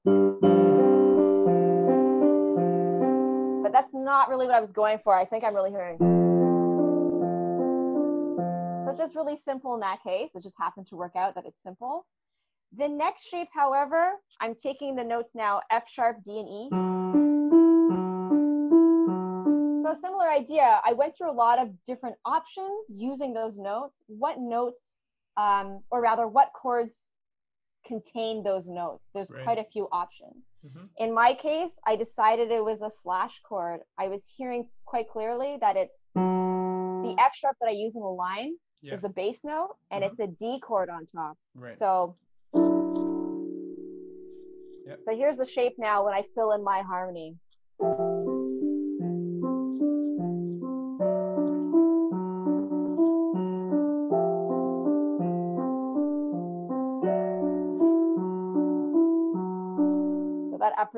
But 3.64 3.72
that's 3.72 3.94
not 3.94 4.28
really 4.28 4.46
what 4.46 4.56
I 4.56 4.60
was 4.60 4.74
going 4.74 5.00
for. 5.04 5.18
I 5.18 5.24
think 5.24 5.46
I'm 5.46 5.56
really 5.56 5.72
hearing. 5.72 5.98
So 8.86 8.94
just 8.98 9.16
really 9.16 9.38
simple 9.38 9.74
in 9.74 9.80
that 9.80 10.04
case. 10.04 10.36
It 10.36 10.44
just 10.44 10.58
happened 10.58 10.88
to 10.88 10.98
work 10.98 11.16
out 11.16 11.36
that 11.36 11.46
it's 11.46 11.64
simple. 11.64 12.06
The 12.78 12.90
next 12.90 13.28
shape, 13.28 13.48
however, 13.54 14.12
I'm 14.42 14.56
taking 14.56 14.96
the 14.96 15.04
notes 15.04 15.34
now 15.34 15.62
F 15.72 15.90
sharp, 15.90 16.22
D, 16.22 16.40
and 16.40 16.50
E. 16.50 17.31
So 19.94 20.00
similar 20.00 20.30
idea. 20.30 20.80
I 20.86 20.94
went 20.94 21.18
through 21.18 21.32
a 21.32 21.34
lot 21.34 21.60
of 21.60 21.70
different 21.84 22.16
options 22.24 22.86
using 22.88 23.34
those 23.34 23.58
notes. 23.58 24.00
What 24.08 24.40
notes, 24.40 24.98
um, 25.36 25.84
or 25.92 26.02
rather, 26.02 26.28
what 26.28 26.52
chords 26.54 27.12
contain 27.86 28.42
those 28.42 28.68
notes? 28.70 29.10
There's 29.14 29.32
Right. 29.32 29.44
quite 29.44 29.58
a 29.58 29.66
few 29.66 29.90
options. 29.92 30.46
Mhm. 30.66 30.90
In 30.98 31.14
my 31.14 31.34
case, 31.34 31.78
I 31.86 31.98
decided 31.98 32.52
it 32.52 32.64
was 32.64 32.82
a 32.82 32.90
slash 32.90 33.42
chord. 33.42 33.84
I 33.98 34.08
was 34.08 34.28
hearing 34.28 34.70
quite 34.86 35.10
clearly 35.10 35.58
that 35.58 35.76
it's 35.76 36.06
the 36.14 37.16
F 37.18 37.36
sharp 37.36 37.58
that 37.60 37.68
I 37.68 37.74
use 37.74 37.94
in 37.94 38.02
the 38.02 38.08
line 38.08 38.58
Yeah. 38.82 38.94
is 38.94 39.02
the 39.02 39.10
bass 39.10 39.44
note, 39.44 39.76
and 39.90 40.06
it's 40.06 40.20
a 40.20 40.28
D 40.28 40.60
chord 40.62 40.90
on 40.90 41.06
top. 41.06 41.38
Right. 41.54 41.76
So, 41.76 42.16
Yep. 44.86 45.04
so 45.04 45.16
here's 45.16 45.38
the 45.38 45.46
shape 45.46 45.78
now 45.78 46.06
when 46.06 46.14
I 46.14 46.22
fill 46.34 46.54
in 46.54 46.64
my 46.64 46.82
harmony. 46.82 47.38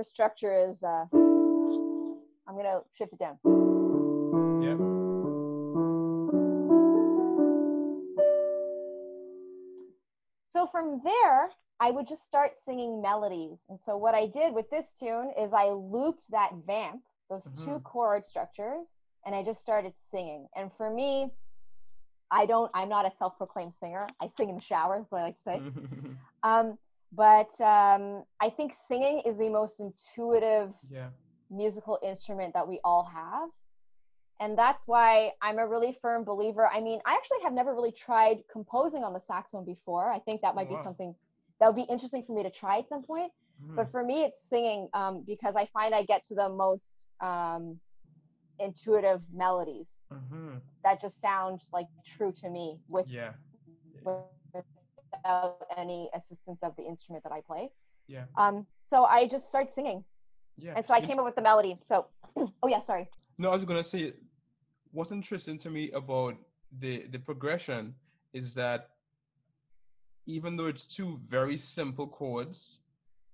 Structure 0.03 0.53
is, 0.69 0.83
uh, 0.83 1.05
I'm 2.47 2.55
gonna 2.55 2.81
shift 2.93 3.13
it 3.13 3.19
down. 3.19 3.37
yeah. 4.61 4.75
So 10.51 10.67
from 10.67 11.01
there, 11.03 11.49
I 11.79 11.91
would 11.91 12.05
just 12.07 12.23
start 12.23 12.51
singing 12.63 13.01
melodies. 13.01 13.65
And 13.69 13.79
so 13.79 13.97
what 13.97 14.13
I 14.15 14.27
did 14.27 14.53
with 14.53 14.69
this 14.69 14.93
tune 14.97 15.31
is 15.37 15.51
I 15.53 15.69
looped 15.69 16.29
that 16.31 16.51
vamp, 16.65 17.01
those 17.29 17.43
two 17.63 17.79
Mhm. 17.79 17.83
chord 17.83 18.25
structures, 18.25 18.87
and 19.25 19.33
I 19.33 19.43
just 19.43 19.61
started 19.61 19.93
singing. 20.11 20.47
And 20.55 20.71
for 20.73 20.89
me, 20.89 21.31
I 22.29 22.45
don't, 22.45 22.69
I'm 22.73 22.89
not 22.89 23.05
a 23.05 23.11
self-proclaimed 23.11 23.73
singer. 23.73 24.07
I 24.19 24.27
sing 24.27 24.49
in 24.49 24.55
the 24.55 24.61
shower, 24.61 24.97
that's 24.99 25.11
what 25.11 25.21
I 25.21 25.23
like 25.23 25.37
to 25.37 25.41
say. 25.41 25.61
Um, 26.43 26.77
but 27.15 27.51
um, 27.61 28.23
I 28.41 28.49
think 28.49 28.73
singing 28.87 29.21
is 29.25 29.37
the 29.37 29.49
most 29.49 29.79
intuitive 29.79 30.73
yeah. 30.89 31.09
musical 31.49 31.99
instrument 32.03 32.53
that 32.53 32.67
we 32.67 32.79
all 32.83 33.05
have. 33.05 33.49
and 34.39 34.57
that's 34.57 34.87
why 34.87 35.31
I'm 35.41 35.59
a 35.59 35.67
really 35.67 35.97
firm 36.01 36.23
believer. 36.25 36.67
I 36.67 36.81
mean, 36.81 36.99
I 37.05 37.13
actually 37.13 37.41
have 37.43 37.53
never 37.53 37.73
really 37.75 37.91
tried 37.91 38.39
composing 38.51 39.03
on 39.03 39.13
the 39.13 39.19
saxophone 39.21 39.65
before. 39.65 40.11
I 40.11 40.19
think 40.19 40.41
that 40.41 40.55
might 40.55 40.67
Oh, 40.69 40.73
wow. 40.73 40.77
be 40.79 40.83
something 40.83 41.15
that 41.59 41.67
would 41.67 41.75
be 41.75 41.91
interesting 41.91 42.23
for 42.25 42.33
me 42.33 42.43
to 42.43 42.49
try 42.51 42.79
at 42.79 42.89
some 42.89 43.03
point. 43.03 43.31
Mhm. 43.61 43.75
But 43.77 43.89
for 43.91 44.03
me, 44.03 44.23
it's 44.23 44.41
singing 44.49 44.89
um, 44.93 45.23
because 45.25 45.55
I 45.55 45.65
find 45.67 45.95
I 45.95 46.03
get 46.03 46.23
to 46.29 46.35
the 46.35 46.49
most 46.49 47.05
um, 47.21 47.79
intuitive 48.59 49.21
melodies 49.33 50.01
Mhm. 50.11 50.61
that 50.83 50.99
just 50.99 51.21
sound 51.21 51.61
like 51.71 51.87
true 52.05 52.31
to 52.41 52.49
me 52.49 52.79
with, 52.89 53.07
Yeah. 53.09 53.33
Without 55.23 55.57
any 55.77 56.09
assistance 56.15 56.61
of 56.63 56.75
the 56.75 56.83
instrument 56.83 57.23
that 57.23 57.31
I 57.33 57.41
play. 57.41 57.69
Yeah. 58.07 58.25
Um, 58.37 58.65
so 58.83 59.05
I 59.05 59.27
just 59.27 59.47
start 59.49 59.73
singing, 59.73 60.03
Yeah. 60.57 60.73
and 60.75 60.85
so 60.85 60.93
I 60.93 61.01
came 61.01 61.19
up 61.19 61.25
with 61.25 61.35
the 61.35 61.41
melody. 61.41 61.77
So, 61.87 62.07
oh 62.35 62.67
yeah, 62.67 62.81
sorry. 62.81 63.09
No, 63.37 63.49
I 63.51 63.55
was 63.55 63.65
gonna 63.65 63.83
say, 63.83 64.13
what's 64.91 65.11
interesting 65.11 65.57
to 65.59 65.69
me 65.69 65.91
about 65.91 66.35
the 66.79 67.07
the 67.07 67.19
progression 67.19 67.95
is 68.33 68.53
that 68.55 68.89
even 70.25 70.55
though 70.57 70.67
it's 70.67 70.85
two 70.87 71.19
very 71.27 71.57
simple 71.57 72.07
chords, 72.07 72.79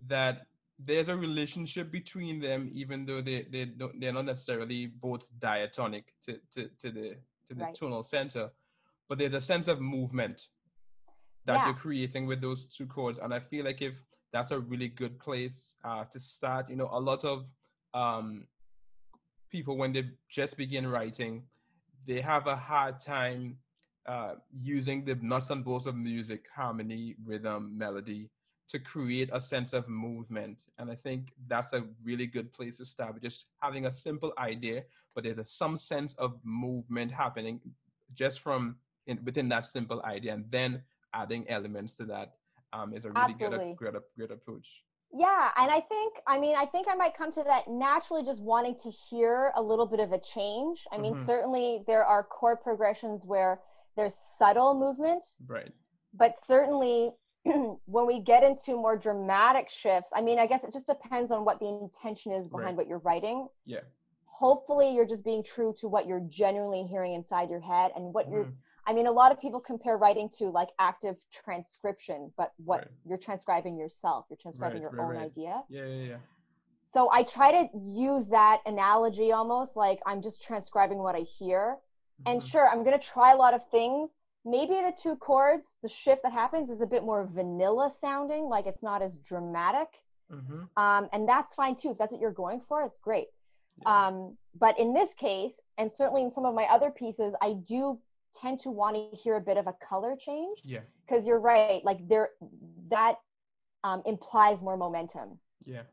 that 0.08 0.46
there's 0.78 1.10
a 1.10 1.16
relationship 1.16 1.92
between 1.92 2.40
them, 2.40 2.70
even 2.74 3.06
though 3.06 3.22
they 3.22 3.44
they 3.50 3.66
don't, 3.66 4.00
they're 4.00 4.14
not 4.14 4.26
necessarily 4.26 4.86
both 4.88 5.30
diatonic 5.40 6.14
to 6.26 6.40
to, 6.54 6.70
to 6.80 6.92
the 6.92 7.16
to 7.48 7.54
the 7.56 7.64
Right. 7.64 7.76
tonal 7.76 8.04
center, 8.04 8.52
but 9.08 9.18
there's 9.18 9.34
a 9.34 9.42
sense 9.42 9.68
of 9.68 9.82
movement 9.82 10.50
that 11.46 11.58
Yeah. 11.58 11.66
you're 11.68 11.76
creating 11.76 12.28
with 12.28 12.42
those 12.42 12.66
two 12.66 12.86
chords, 12.86 13.20
and 13.20 13.34
I 13.34 13.40
feel 13.40 13.66
like 13.66 13.82
if 13.82 13.96
that's 14.32 14.52
a 14.52 14.60
really 14.60 14.88
good 14.88 15.20
place 15.20 15.76
uh, 15.84 16.06
to 16.06 16.20
start. 16.20 16.70
You 16.70 16.76
know, 16.76 16.90
a 16.92 17.00
lot 17.00 17.24
of 17.26 17.46
um, 17.94 18.48
people 19.50 19.78
when 19.78 19.92
they 19.92 20.12
just 20.30 20.58
begin 20.58 20.88
writing, 20.88 21.44
they 22.06 22.22
have 22.22 22.48
a 22.48 22.56
hard 22.56 23.00
time 23.00 23.58
uh, 24.06 24.36
using 24.62 25.06
the 25.06 25.16
nuts 25.16 25.50
and 25.50 25.64
bolts 25.64 25.86
of 25.86 25.96
music, 25.96 26.46
harmony, 26.56 27.16
rhythm, 27.24 27.78
melody 27.78 28.30
to 28.68 28.80
create 28.80 29.30
a 29.34 29.42
sense 29.42 29.74
of 29.74 29.88
movement. 29.90 30.66
And 30.78 30.92
I 30.92 30.96
think 30.96 31.34
that's 31.48 31.74
a 31.74 31.84
really 32.04 32.28
good 32.28 32.54
place 32.54 32.78
to 32.78 32.86
start 32.86 33.16
with 33.16 33.24
just 33.24 33.46
having 33.62 33.88
a 33.88 33.92
simple 33.92 34.32
idea, 34.38 34.84
but 35.16 35.24
there's 35.24 35.40
a, 35.40 35.44
some 35.44 35.78
sense 35.78 36.14
of 36.16 36.40
movement 36.44 37.12
happening 37.12 37.60
just 38.14 38.42
from 38.42 38.76
in, 39.08 39.20
within 39.24 39.50
that 39.50 39.66
simple 39.66 40.04
idea, 40.04 40.34
and 40.34 40.46
then 40.52 40.84
adding 41.14 41.50
elements 41.50 41.98
to 41.98 42.06
that 42.06 42.34
um, 42.74 42.94
is 42.94 43.06
a 43.06 43.12
really 43.12 43.34
good, 43.34 43.50
great, 43.76 43.94
great 44.18 44.32
approach. 44.32 44.84
Yeah, 45.12 45.50
and 45.58 45.72
I 45.72 45.80
think 45.80 46.14
I 46.28 46.38
mean 46.40 46.56
I 46.56 46.66
think 46.66 46.88
I 46.88 46.94
might 46.96 47.18
come 47.18 47.32
to 47.32 47.44
that 47.44 47.68
naturally 47.68 48.24
just 48.24 48.42
wanting 48.44 48.76
to 48.84 48.92
hear 48.92 49.52
a 49.56 49.62
little 49.62 49.88
bit 49.88 50.00
of 50.00 50.12
a 50.12 50.20
change. 50.20 50.86
I 50.92 51.00
mean 51.00 51.16
Mhm. 51.16 51.26
certainly 51.26 51.84
there 51.88 52.06
are 52.06 52.24
chord 52.24 52.62
progressions 52.62 53.26
where 53.26 53.60
there's 53.96 54.16
subtle 54.16 54.76
movement, 54.76 55.26
Right. 55.48 55.74
but 56.14 56.38
certainly 56.38 57.12
when 57.46 58.06
we 58.06 58.20
get 58.20 58.44
into 58.44 58.76
more 58.76 58.96
dramatic 58.96 59.68
shifts, 59.68 60.12
I 60.16 60.22
mean 60.22 60.38
I 60.38 60.46
guess 60.46 60.64
it 60.64 60.72
just 60.72 60.86
depends 60.86 61.32
on 61.32 61.44
what 61.44 61.60
the 61.60 61.68
intention 61.68 62.32
is 62.32 62.48
behind 62.48 62.68
Right. 62.68 62.78
what 62.78 62.88
you're 62.88 63.00
writing. 63.00 63.48
Yeah. 63.66 63.82
Hopefully 64.28 64.92
you're 64.94 65.08
just 65.08 65.26
being 65.26 65.42
true 65.44 65.74
to 65.80 65.88
what 65.88 66.06
you're 66.06 66.22
genuinely 66.30 66.84
hearing 66.84 67.14
inside 67.16 67.50
your 67.50 67.60
head 67.60 67.92
and 67.96 68.14
what 68.14 68.30
you're 68.30 68.46
Mhm. 68.46 68.56
I 68.90 68.94
mean, 68.94 69.06
a 69.06 69.12
lot 69.12 69.32
of 69.32 69.40
people 69.40 69.60
compare 69.60 69.98
writing 69.98 70.30
to 70.40 70.46
like 70.50 70.70
active 70.80 71.16
transcription, 71.32 72.34
but 72.36 72.52
what 72.58 72.80
Right. 72.80 72.88
you're 73.06 73.20
transcribing 73.20 73.78
yourself, 73.78 74.26
you're 74.32 74.38
transcribing 74.38 74.82
Right, 74.82 74.92
your 74.92 75.06
right, 75.06 75.16
own 75.16 75.24
idea. 75.24 75.64
Yeah, 75.70 75.86
yeah, 75.86 76.04
yeah. 76.14 76.18
So 76.86 77.08
I 77.12 77.22
try 77.22 77.52
to 77.52 77.70
use 77.78 78.30
that 78.30 78.62
analogy 78.66 79.32
almost 79.32 79.76
like 79.76 80.00
I'm 80.08 80.24
just 80.24 80.42
transcribing 80.42 80.98
what 80.98 81.16
I 81.16 81.20
hear. 81.20 81.78
And 82.26 82.42
Mhm. 82.42 82.48
sure, 82.52 82.68
I'm 82.68 82.84
going 82.84 83.00
to 83.00 83.06
try 83.06 83.32
a 83.32 83.38
lot 83.38 83.54
of 83.54 83.64
things. 83.70 84.10
Maybe 84.44 84.74
the 84.74 84.92
two 85.00 85.16
chords, 85.18 85.76
the 85.84 85.90
shift 85.90 86.24
that 86.24 86.32
happens 86.32 86.72
is 86.72 86.82
a 86.82 86.88
bit 86.88 87.04
more 87.04 87.26
vanilla 87.28 87.92
sounding, 87.92 88.46
like 88.46 88.66
it's 88.66 88.82
not 88.82 89.04
as 89.04 89.18
dramatic. 89.18 90.02
Mhm. 90.32 90.68
Um, 90.78 91.10
and 91.14 91.30
that's 91.30 91.54
fine 91.54 91.76
too. 91.76 91.92
If 91.92 92.00
that's 92.00 92.12
what 92.12 92.22
you're 92.22 92.32
going 92.32 92.62
for, 92.62 92.84
it's 92.84 92.98
great. 92.98 93.28
Yeah. 93.78 94.08
Um, 94.08 94.38
but 94.56 94.80
in 94.80 94.94
this 94.94 95.14
case, 95.14 95.60
and 95.78 95.92
certainly 95.92 96.24
in 96.24 96.32
some 96.32 96.46
of 96.46 96.56
my 96.56 96.66
other 96.66 96.90
pieces, 96.90 97.36
I 97.40 97.54
do 97.54 98.00
tend 98.34 98.60
to 98.60 98.70
want 98.72 98.96
to 98.96 99.16
hear 99.18 99.36
a 99.36 99.42
bit 99.42 99.58
of 99.58 99.68
a 99.68 99.74
color 99.74 100.16
change 100.20 100.60
yeah, 100.64 100.80
because 101.06 101.28
you're 101.28 101.40
right. 101.40 101.84
Like 101.84 102.08
there, 102.08 102.30
that 102.90 103.16
um, 103.84 104.02
implies 104.06 104.62
more 104.62 104.78
momentum. 104.78 105.40
yeah, 105.66 105.84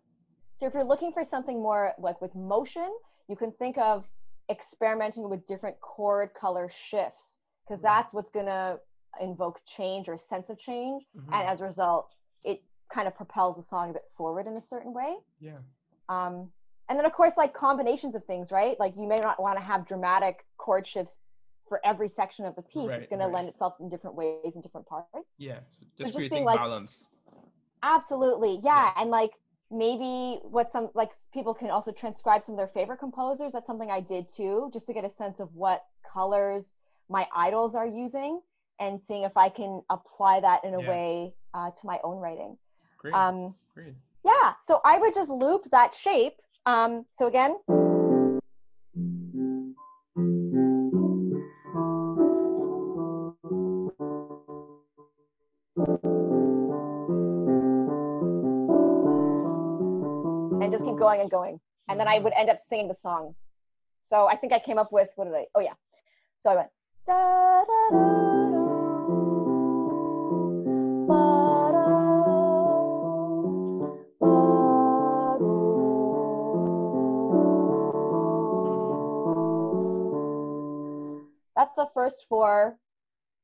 So 0.56 0.66
if 0.66 0.74
you're 0.74 0.84
looking 0.84 1.12
for 1.12 1.24
something 1.24 1.62
more 1.62 1.92
like 1.98 2.20
with 2.20 2.34
motion, 2.34 2.90
you 3.28 3.36
can 3.36 3.52
think 3.52 3.78
of 3.78 4.08
experimenting 4.50 5.28
with 5.28 5.44
different 5.46 5.80
chord 5.80 6.30
color 6.34 6.68
shifts 6.68 7.38
because 7.66 7.82
Right. 7.82 7.98
that's 7.98 8.12
what's 8.12 8.30
going 8.30 8.46
to 8.46 8.78
invoke 9.20 9.60
change 9.66 10.08
or 10.08 10.16
sense 10.18 10.50
of 10.50 10.58
change. 10.58 11.04
Mhm. 11.16 11.32
And 11.32 11.48
as 11.48 11.60
a 11.60 11.64
result, 11.64 12.14
it 12.44 12.62
kind 12.92 13.08
of 13.08 13.14
propels 13.14 13.56
the 13.56 13.62
song 13.62 13.90
a 13.90 13.92
bit 13.94 14.04
forward 14.16 14.46
in 14.46 14.56
a 14.56 14.60
certain 14.60 14.92
way. 14.92 15.16
yeah, 15.40 15.58
Um, 16.08 16.52
and 16.88 16.96
then, 16.98 17.04
of 17.06 17.12
course, 17.12 17.36
like 17.36 17.52
combinations 17.52 18.14
of 18.14 18.24
things, 18.24 18.52
right? 18.52 18.78
Like 18.78 18.94
you 18.96 19.08
may 19.08 19.20
not 19.20 19.42
want 19.42 19.56
to 19.58 19.62
have 19.64 19.84
dramatic 19.86 20.46
chord 20.56 20.86
shifts 20.86 21.18
for 21.68 21.80
every 21.84 22.08
section 22.08 22.44
of 22.44 22.54
the 22.56 22.62
piece. 22.62 22.88
Right, 22.88 23.00
it's 23.02 23.08
going 23.08 23.20
to 23.20 23.26
lend 23.26 23.48
itself 23.48 23.78
in 23.80 23.88
different 23.88 24.16
ways 24.16 24.52
in 24.54 24.60
different 24.60 24.86
parts. 24.86 25.08
yeah. 25.38 25.58
So 25.96 26.04
just 26.04 26.12
just 26.12 26.14
creating 26.14 26.36
being 26.38 26.44
like- 26.44 26.58
balance. 26.58 27.08
Absolutely. 27.82 28.60
Yeah. 28.62 28.92
Yeah. 28.96 29.02
And 29.02 29.10
like 29.10 29.32
maybe 29.70 30.40
what 30.42 30.72
some 30.72 30.90
like 30.94 31.12
people 31.32 31.54
can 31.54 31.70
also 31.70 31.92
transcribe 31.92 32.42
some 32.42 32.54
of 32.54 32.58
their 32.58 32.68
favorite 32.68 32.98
composers. 32.98 33.52
That's 33.52 33.66
something 33.66 33.90
I 33.90 34.00
did 34.00 34.28
too, 34.28 34.70
just 34.72 34.86
to 34.86 34.92
get 34.92 35.04
a 35.04 35.10
sense 35.10 35.40
of 35.40 35.54
what 35.54 35.84
colors 36.10 36.72
my 37.08 37.26
idols 37.34 37.74
are 37.74 37.86
using 37.86 38.40
and 38.80 39.00
seeing 39.00 39.22
if 39.22 39.36
I 39.36 39.48
can 39.48 39.82
apply 39.90 40.40
that 40.40 40.64
in 40.64 40.74
a 40.74 40.80
Yeah. 40.82 40.88
way 40.88 41.34
uh, 41.54 41.70
to 41.70 41.86
my 41.86 41.98
own 42.04 42.18
writing. 42.18 42.58
Great, 42.98 43.14
Um, 43.14 43.54
great. 43.74 43.94
yeah. 44.24 44.54
So 44.60 44.80
I 44.84 44.98
would 44.98 45.14
just 45.14 45.30
loop 45.30 45.70
that 45.70 45.94
shape. 45.94 46.34
Um, 46.66 47.06
so 47.10 47.26
again. 47.26 47.56
Going 61.06 61.20
and 61.20 61.30
going. 61.30 61.60
And 61.88 62.00
then 62.00 62.08
I 62.08 62.18
would 62.18 62.32
end 62.36 62.50
up 62.50 62.58
singing 62.60 62.88
the 62.88 62.94
song. 62.94 63.34
So 64.06 64.26
I 64.26 64.36
think 64.36 64.52
I 64.52 64.58
came 64.58 64.78
up 64.78 64.90
with 64.92 65.08
what 65.16 65.26
did 65.26 65.34
I? 65.34 65.46
Oh 65.54 65.60
yeah. 65.60 65.74
So 66.38 66.50
I 66.50 66.56
went 66.56 66.68
da 67.06 67.64
da 67.64 67.90
da 67.92 68.50
da, 68.50 68.66
ba 71.06 71.22
da, 71.74 71.86
ba 74.20 75.38
do. 75.38 75.52
That's 81.54 81.74
the 81.76 81.86
first 81.94 82.26
four 82.28 82.78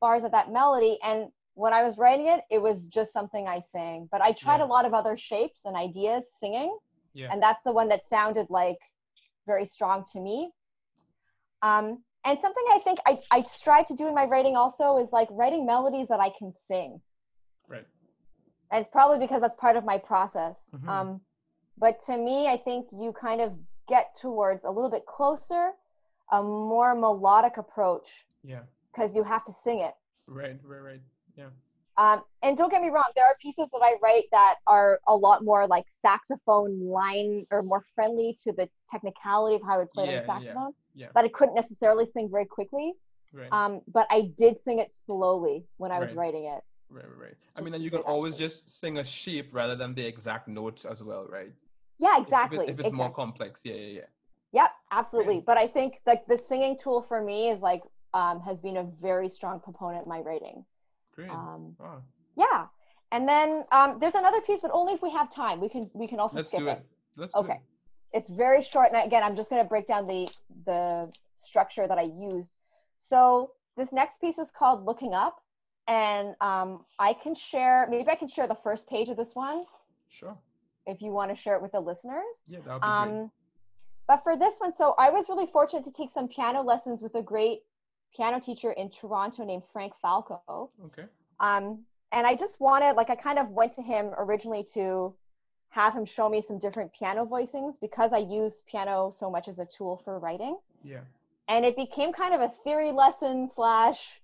bars 0.00 0.24
of 0.24 0.32
that 0.32 0.50
melody. 0.52 0.98
And 1.02 1.28
when 1.54 1.72
I 1.72 1.82
was 1.82 1.96
writing 1.96 2.26
it, 2.26 2.40
it 2.50 2.60
was 2.60 2.86
just 2.86 3.12
something 3.12 3.46
I 3.46 3.60
sang. 3.60 4.08
But 4.10 4.20
I 4.20 4.32
tried 4.32 4.58
Yeah. 4.58 4.64
a 4.64 4.66
lot 4.74 4.84
of 4.84 4.94
other 4.94 5.16
shapes 5.16 5.64
and 5.64 5.76
ideas 5.76 6.26
singing 6.40 6.76
Yeah, 7.14 7.28
and 7.32 7.42
that's 7.42 7.62
the 7.64 7.72
one 7.72 7.88
that 7.88 8.04
sounded 8.06 8.46
like 8.50 8.78
very 9.46 9.64
strong 9.64 10.04
to 10.12 10.20
me. 10.20 10.52
Um, 11.62 12.02
and 12.24 12.38
something 12.40 12.64
i 12.70 12.78
think 12.78 12.98
I, 13.06 13.18
I 13.30 13.42
strive 13.42 13.86
to 13.86 13.94
do 13.94 14.06
in 14.08 14.14
my 14.14 14.24
writing 14.24 14.56
also 14.56 14.96
is 14.98 15.12
like 15.12 15.28
writing 15.30 15.66
melodies 15.66 16.08
that 16.08 16.20
i 16.20 16.30
can 16.38 16.52
sing. 16.68 17.00
Right. 17.68 17.86
and 18.70 18.80
it's 18.80 18.88
probably 18.92 19.18
because 19.18 19.40
that's 19.40 19.54
part 19.54 19.76
of 19.76 19.84
my 19.84 19.98
process. 19.98 20.70
Mhm. 20.74 20.88
um, 20.88 21.20
but 21.78 21.98
to 22.06 22.16
me 22.16 22.48
i 22.48 22.56
think 22.56 22.86
you 22.92 23.12
kind 23.12 23.40
of 23.40 23.52
get 23.88 24.14
towards 24.14 24.64
a 24.64 24.70
little 24.70 24.90
bit 24.90 25.04
closer 25.06 25.72
a 26.30 26.42
more 26.42 26.94
melodic 26.94 27.56
approach 27.58 28.24
Yeah, 28.42 28.62
because 28.92 29.14
you 29.14 29.22
have 29.24 29.44
to 29.44 29.52
sing 29.52 29.80
it. 29.80 29.94
Right, 30.26 30.58
right, 30.64 30.80
right. 30.80 31.02
Yeah, 31.36 31.50
Um, 31.98 32.22
and 32.42 32.56
don't 32.56 32.70
get 32.70 32.80
me 32.82 32.88
wrong, 32.88 33.04
there 33.14 33.24
are 33.26 33.36
pieces 33.40 33.66
that 33.72 33.80
I 33.82 33.94
write 34.02 34.24
that 34.32 34.56
are 34.66 34.98
a 35.06 35.14
lot 35.14 35.44
more 35.44 35.66
like 35.66 35.84
saxophone 36.00 36.86
line 36.88 37.46
or 37.50 37.62
more 37.62 37.84
friendly 37.94 38.36
to 38.44 38.52
the 38.52 38.68
technicality 38.90 39.56
of 39.56 39.62
how 39.62 39.74
I 39.74 39.78
would 39.78 39.90
play 39.92 40.06
Yeah, 40.06 40.20
the 40.20 40.26
yeah. 40.26 40.26
saxophone 40.26 40.72
yeah, 40.94 41.06
that 41.14 41.24
I 41.24 41.28
couldn't 41.28 41.54
necessarily 41.54 42.06
sing 42.14 42.28
very 42.30 42.46
quickly. 42.46 42.94
right, 43.34 43.52
Um, 43.52 43.80
but 43.88 44.06
I 44.10 44.32
did 44.36 44.56
sing 44.64 44.78
it 44.78 44.92
slowly 45.06 45.64
when 45.76 45.90
I 45.92 45.98
was 45.98 46.08
Right. 46.10 46.16
writing 46.18 46.44
it. 46.44 46.62
right, 46.90 47.04
right, 47.08 47.18
right. 47.18 47.34
I 47.56 47.60
mean, 47.62 47.74
and 47.74 47.82
you 47.82 47.90
can 47.90 48.00
always 48.00 48.36
just 48.36 48.68
sing 48.68 48.98
a 48.98 49.04
shape 49.04 49.48
rather 49.54 49.76
than 49.76 49.94
the 49.94 50.06
exact 50.06 50.48
notes 50.48 50.84
as 50.84 51.02
well, 51.02 51.26
right? 51.26 51.52
Yeah, 51.98 52.08
If- 52.08 52.14
if 52.14 52.20
it- 52.20 52.24
exactly. 52.28 52.68
If, 52.68 52.80
it's 52.80 52.92
more 52.92 53.10
complex, 53.10 53.64
yeah, 53.64 53.74
yeah, 53.74 54.00
yeah. 54.00 54.06
Yep, 54.52 54.70
absolutely. 54.90 55.40
But 55.40 55.56
I 55.56 55.66
think 55.68 56.00
like 56.06 56.26
the 56.26 56.36
singing 56.36 56.76
tool 56.76 57.00
for 57.02 57.22
me 57.22 57.48
is 57.50 57.62
like 57.62 57.82
um, 58.14 58.40
has 58.42 58.58
been 58.58 58.76
a 58.76 58.84
very 59.00 59.28
strong 59.28 59.58
proponent 59.60 60.04
in 60.04 60.08
my 60.10 60.20
writing. 60.20 60.66
Great. 61.14 61.30
Um, 61.30 61.76
wow. 61.78 62.02
yeah, 62.36 62.66
and 63.10 63.28
then 63.28 63.64
um, 63.72 63.98
there's 64.00 64.14
another 64.14 64.40
piece, 64.40 64.60
but 64.60 64.70
only 64.72 64.92
if 64.94 65.02
we 65.02 65.10
have 65.10 65.30
time. 65.30 65.60
We 65.60 65.68
can 65.68 65.90
we 65.94 66.06
can 66.06 66.18
also 66.20 66.36
Let's 66.36 66.48
skip 66.48 66.60
do 66.60 66.68
it. 66.68 66.78
it. 66.78 66.86
Let's 67.16 67.32
do 67.32 67.40
Okay. 67.40 67.52
it. 67.54 67.60
it's 68.18 68.28
very 68.28 68.60
short 68.62 68.88
and 68.92 69.02
again 69.06 69.22
i'm 69.22 69.34
just 69.34 69.48
going 69.50 69.62
to 69.62 69.68
break 69.68 69.86
down 69.86 70.06
the 70.06 70.28
the 70.66 71.10
structure 71.36 71.86
that 71.88 71.98
I 71.98 72.02
used. 72.02 72.56
So 72.98 73.52
this 73.76 73.92
next 73.92 74.20
piece 74.20 74.38
is 74.38 74.50
called 74.50 74.84
Looking 74.84 75.14
Up. 75.14 75.40
And 75.88 76.36
um, 76.40 76.84
I 76.98 77.12
can 77.14 77.34
share, 77.34 77.88
maybe 77.90 78.08
I 78.08 78.14
can 78.14 78.28
share 78.28 78.46
the 78.46 78.54
first 78.62 78.86
page 78.88 79.08
of 79.08 79.16
this 79.16 79.34
one. 79.34 79.64
Sure. 80.08 80.36
If 80.86 81.02
you 81.02 81.10
want 81.10 81.34
to 81.34 81.36
share 81.36 81.56
it 81.56 81.62
with 81.62 81.72
the 81.72 81.80
listeners. 81.80 82.22
Yeah, 82.46 82.60
that 82.64 82.74
would 82.74 82.80
be 82.82 82.86
um, 82.86 83.08
great. 83.08 83.30
But 84.06 84.16
for 84.22 84.36
this 84.36 84.58
one, 84.58 84.72
so 84.72 84.94
I 84.98 85.10
was 85.10 85.28
really 85.28 85.46
fortunate 85.46 85.84
to 85.84 85.90
take 85.90 86.10
some 86.10 86.28
piano 86.28 86.62
lessons 86.62 87.02
with 87.02 87.14
a 87.16 87.22
great 87.22 87.62
piano 88.14 88.40
teacher 88.40 88.72
in 88.72 88.90
Toronto 88.90 89.44
named 89.44 89.62
Frank 89.72 89.92
Falco. 90.00 90.70
Okay. 90.86 91.04
Um, 91.40 91.84
and 92.12 92.26
I 92.26 92.34
just 92.34 92.60
wanted, 92.60 92.92
like, 92.92 93.10
I 93.10 93.14
kind 93.14 93.38
of 93.38 93.48
went 93.50 93.72
to 93.72 93.82
him 93.82 94.10
originally 94.18 94.64
to 94.74 95.14
have 95.70 95.94
him 95.94 96.04
show 96.04 96.28
me 96.28 96.42
some 96.42 96.58
different 96.58 96.92
piano 96.92 97.24
voicings 97.24 97.80
because 97.80 98.12
I 98.12 98.18
use 98.18 98.62
piano 98.66 99.10
so 99.10 99.30
much 99.30 99.48
as 99.48 99.58
a 99.58 99.64
tool 99.64 100.02
for 100.04 100.18
writing. 100.18 100.58
Yeah. 100.84 101.00
And 101.48 101.64
it 101.64 101.76
became 101.76 102.12
kind 102.12 102.34
of 102.34 102.42
a 102.42 102.48
theory 102.48 102.92
lesson 102.92 103.48
slash 103.54 104.20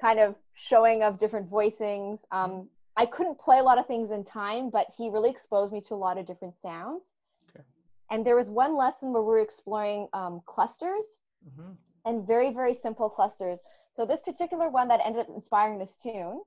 kind 0.00 0.20
of 0.20 0.36
showing 0.54 1.02
of 1.02 1.18
different 1.18 1.50
voicings. 1.50 2.20
Um, 2.30 2.68
I 2.96 3.06
couldn't 3.06 3.38
play 3.38 3.58
a 3.58 3.62
lot 3.62 3.78
of 3.78 3.86
things 3.86 4.10
in 4.12 4.22
time, 4.22 4.70
but 4.70 4.86
he 4.96 5.10
really 5.10 5.30
exposed 5.30 5.72
me 5.72 5.80
to 5.82 5.94
a 5.94 5.96
lot 5.96 6.18
of 6.18 6.26
different 6.26 6.54
sounds. 6.54 7.10
Okay. 7.50 7.64
And 8.10 8.24
there 8.24 8.36
was 8.36 8.48
one 8.48 8.76
lesson 8.76 9.12
where 9.12 9.22
we 9.22 9.28
were 9.28 9.40
exploring 9.40 10.08
um, 10.12 10.40
clusters 10.46 11.18
mm-hmm. 11.44 11.72
And 12.04 12.26
very, 12.26 12.52
very 12.52 12.74
simple 12.74 13.08
clusters. 13.08 13.60
So 13.92 14.04
this 14.06 14.20
particular 14.20 14.68
one 14.68 14.88
that 14.88 15.00
ended 15.04 15.22
up 15.22 15.28
inspiring 15.34 15.78
this 15.78 15.96
tune 15.96 16.42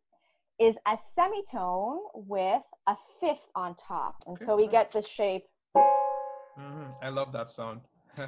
is 0.59 0.75
a 0.87 0.97
semitone 1.15 1.99
with 2.13 2.61
a 2.87 2.95
fifth 3.19 3.49
on 3.55 3.75
top. 3.75 4.23
And 4.27 4.37
so 4.37 4.55
we 4.55 4.67
get 4.67 4.91
this 4.91 5.07
shape. 5.07 5.43
Mm-hmm. 5.75 6.91
I 7.01 7.09
love 7.09 7.31
that 7.33 7.49
sound. 7.49 7.81
yeah, 8.17 8.27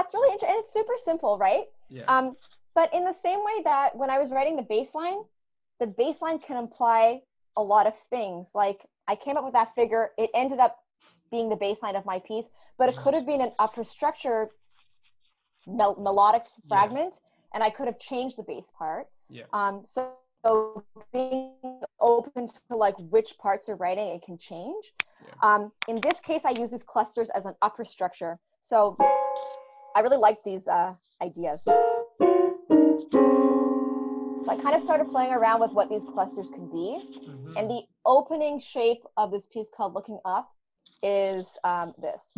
it's 0.00 0.14
really 0.14 0.32
interesting. 0.32 0.60
It's 0.60 0.72
super 0.72 0.94
simple, 0.96 1.36
right? 1.38 1.64
Yeah. 1.88 2.04
Um, 2.04 2.34
but 2.74 2.92
in 2.94 3.04
the 3.04 3.12
same 3.12 3.40
way 3.40 3.62
that 3.64 3.96
when 3.96 4.10
I 4.10 4.18
was 4.18 4.30
writing 4.30 4.56
the 4.56 4.62
bass 4.62 4.94
line, 4.94 5.18
the 5.80 5.86
bass 5.86 6.22
line 6.22 6.38
can 6.38 6.56
imply 6.56 7.20
a 7.56 7.62
lot 7.62 7.86
of 7.86 7.96
things. 7.96 8.50
Like 8.54 8.86
I 9.08 9.16
came 9.16 9.36
up 9.36 9.44
with 9.44 9.54
that 9.54 9.74
figure, 9.74 10.10
it 10.16 10.30
ended 10.34 10.58
up 10.58 10.78
being 11.30 11.48
the 11.48 11.56
bass 11.56 11.78
line 11.82 11.96
of 11.96 12.06
my 12.06 12.20
piece, 12.20 12.46
but 12.78 12.88
it 12.88 12.96
could 12.96 13.14
have 13.14 13.26
been 13.26 13.40
an 13.40 13.52
upper 13.58 13.84
structure 13.84 14.48
melodic 15.66 16.44
fragment, 16.68 17.20
yeah. 17.20 17.54
and 17.54 17.62
I 17.62 17.70
could 17.70 17.86
have 17.86 17.98
changed 17.98 18.36
the 18.38 18.42
bass 18.42 18.70
part. 18.76 19.08
Yeah. 19.28 19.44
Um, 19.52 19.82
so 19.84 20.12
so 20.44 20.82
being 21.12 21.52
open 22.00 22.48
to 22.48 22.76
like 22.76 22.96
which 23.10 23.38
parts 23.38 23.68
of 23.68 23.80
writing 23.80 24.08
it 24.08 24.22
can 24.22 24.36
change. 24.38 24.92
Yeah. 25.24 25.34
Um, 25.42 25.72
in 25.88 26.00
this 26.00 26.20
case, 26.20 26.44
I 26.44 26.50
use 26.50 26.72
these 26.72 26.82
clusters 26.82 27.30
as 27.30 27.46
an 27.46 27.54
upper 27.62 27.84
structure. 27.84 28.40
So 28.60 28.96
I 29.94 30.00
really 30.00 30.16
like 30.16 30.42
these 30.44 30.66
uh, 30.66 30.94
ideas. 31.22 31.62
So 31.64 31.70
I 34.48 34.56
kind 34.56 34.74
of 34.74 34.82
started 34.82 35.08
playing 35.10 35.32
around 35.32 35.60
with 35.60 35.70
what 35.72 35.88
these 35.88 36.04
clusters 36.04 36.50
can 36.50 36.66
be. 36.68 36.98
Mm-hmm. 36.98 37.56
And 37.56 37.70
the 37.70 37.82
opening 38.04 38.58
shape 38.58 39.04
of 39.16 39.30
this 39.30 39.46
piece 39.46 39.70
called 39.74 39.94
Looking 39.94 40.18
Up 40.24 40.50
is 41.04 41.56
um, 41.62 41.94
this. 42.00 42.34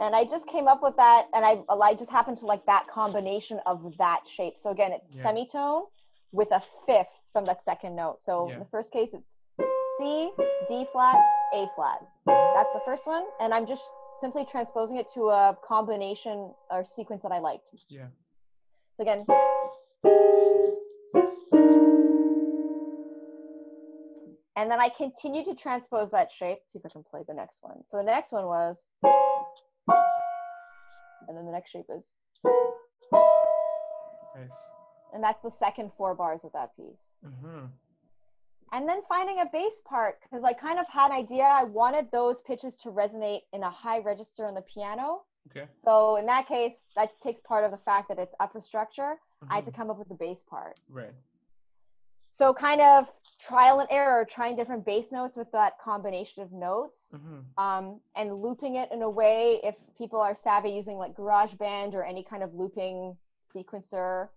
And 0.00 0.14
I 0.14 0.24
just 0.24 0.46
came 0.48 0.68
up 0.68 0.82
with 0.82 0.96
that, 0.96 1.26
and 1.34 1.44
I 1.44 1.62
I 1.70 1.94
just 1.94 2.10
happened 2.10 2.38
to 2.38 2.46
like 2.46 2.64
that 2.66 2.86
combination 2.88 3.60
of 3.66 3.96
that 3.98 4.26
shape. 4.26 4.54
So 4.56 4.70
again, 4.70 4.92
it's 4.92 5.16
yeah. 5.16 5.22
semitone 5.22 5.84
with 6.32 6.48
a 6.52 6.62
fifth 6.86 7.20
from 7.32 7.44
that 7.46 7.64
second 7.64 7.96
note. 7.96 8.20
So 8.20 8.48
yeah. 8.48 8.54
in 8.54 8.60
the 8.60 8.66
first 8.66 8.92
case, 8.92 9.10
it's 9.12 9.34
C, 9.98 10.30
D 10.68 10.86
flat, 10.92 11.16
A 11.54 11.66
flat. 11.74 12.00
That's 12.26 12.72
the 12.72 12.82
first 12.84 13.06
one, 13.06 13.24
and 13.40 13.52
I'm 13.52 13.66
just 13.66 13.88
simply 14.20 14.46
transposing 14.50 14.96
it 14.96 15.08
to 15.14 15.28
a 15.28 15.56
combination 15.66 16.52
or 16.70 16.84
sequence 16.84 17.22
that 17.22 17.32
I 17.32 17.38
liked. 17.38 17.68
Yeah. 17.88 18.06
So 18.96 19.02
again. 19.02 19.26
And 24.58 24.70
then 24.70 24.80
I 24.80 24.88
continue 24.88 25.44
to 25.44 25.54
transpose 25.54 26.10
that 26.12 26.30
shape. 26.30 26.58
Let's 26.62 26.72
see 26.72 26.78
if 26.78 26.86
I 26.86 26.88
can 26.88 27.04
play 27.08 27.20
the 27.28 27.34
next 27.34 27.58
one. 27.60 27.82
So 27.84 27.98
the 27.98 28.02
next 28.02 28.32
one 28.32 28.46
was 28.46 28.86
and 31.28 31.36
then 31.36 31.46
the 31.46 31.52
next 31.52 31.70
shape 31.70 31.86
is 31.94 32.12
nice. 33.12 34.58
And 35.12 35.22
that's 35.22 35.42
the 35.42 35.50
second 35.50 35.92
four 35.96 36.14
bars 36.14 36.44
of 36.44 36.52
that 36.52 36.76
piece. 36.76 37.06
Mm-hmm. 37.24 37.66
And 38.72 38.88
then 38.88 39.00
finding 39.08 39.40
a 39.40 39.46
bass 39.52 39.80
part 39.88 40.18
because 40.22 40.44
I 40.44 40.52
kind 40.52 40.78
of 40.78 40.86
had 40.88 41.10
an 41.10 41.16
idea. 41.16 41.44
I 41.44 41.64
wanted 41.64 42.08
those 42.10 42.42
pitches 42.42 42.74
to 42.76 42.88
resonate 42.90 43.42
in 43.52 43.62
a 43.62 43.70
high 43.70 44.00
register 44.00 44.46
on 44.46 44.54
the 44.54 44.62
piano. 44.62 45.22
Okay. 45.50 45.66
So 45.76 46.16
in 46.16 46.26
that 46.26 46.48
case, 46.48 46.82
that 46.96 47.18
takes 47.20 47.40
part 47.40 47.64
of 47.64 47.70
the 47.70 47.78
fact 47.78 48.08
that 48.08 48.18
it's 48.18 48.34
upper 48.40 48.60
structure. 48.60 49.16
Mm-hmm. 49.42 49.52
I 49.52 49.56
had 49.56 49.64
to 49.64 49.70
mm-hmm. 49.70 49.80
come 49.80 49.90
up 49.90 49.98
with 49.98 50.08
the 50.08 50.14
bass 50.14 50.42
part. 50.48 50.78
Right. 50.90 51.12
So 52.32 52.52
kind 52.52 52.80
of 52.80 53.10
trial 53.38 53.80
and 53.80 53.88
error, 53.90 54.24
trying 54.28 54.56
different 54.56 54.84
bass 54.84 55.12
notes 55.12 55.36
with 55.36 55.50
that 55.52 55.78
combination 55.78 56.42
of 56.42 56.52
notes, 56.52 57.14
mm-hmm. 57.14 57.62
um, 57.62 58.00
and 58.16 58.42
looping 58.42 58.76
it 58.76 58.90
in 58.92 59.02
a 59.02 59.10
way. 59.10 59.60
If 59.62 59.76
people 59.98 60.20
are 60.20 60.34
savvy 60.34 60.70
using 60.70 60.96
like 60.96 61.14
GarageBand 61.14 61.94
or 61.94 62.02
any 62.02 62.22
kind 62.22 62.42
of 62.42 62.54
looping 62.54 63.16
sequencer, 63.54 64.28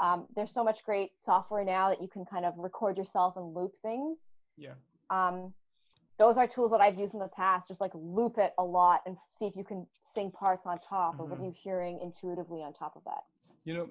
um, 0.00 0.26
there's 0.34 0.50
so 0.50 0.64
much 0.64 0.84
great 0.84 1.12
software 1.16 1.64
now 1.64 1.88
that 1.88 2.02
you 2.02 2.08
can 2.08 2.24
kind 2.24 2.44
of 2.44 2.54
record 2.56 2.98
yourself 2.98 3.36
and 3.36 3.54
loop 3.54 3.72
things. 3.82 4.18
Yeah. 4.56 4.74
Um, 5.10 5.52
those 6.18 6.36
are 6.38 6.46
tools 6.46 6.70
that 6.70 6.80
I've 6.80 6.98
used 6.98 7.14
in 7.14 7.20
the 7.20 7.28
past. 7.28 7.68
Just 7.68 7.80
like 7.80 7.92
loop 7.94 8.38
it 8.38 8.52
a 8.58 8.64
lot 8.64 9.02
and 9.06 9.16
see 9.30 9.46
if 9.46 9.56
you 9.56 9.64
can 9.64 9.86
sing 10.12 10.30
parts 10.30 10.66
on 10.66 10.78
top, 10.78 11.14
mm-hmm. 11.14 11.22
or 11.22 11.26
what 11.26 11.40
are 11.40 11.44
you 11.44 11.54
hearing 11.56 12.00
intuitively 12.02 12.62
on 12.62 12.72
top 12.72 12.96
of 12.96 13.04
that. 13.04 13.24
You 13.64 13.74
know, 13.74 13.88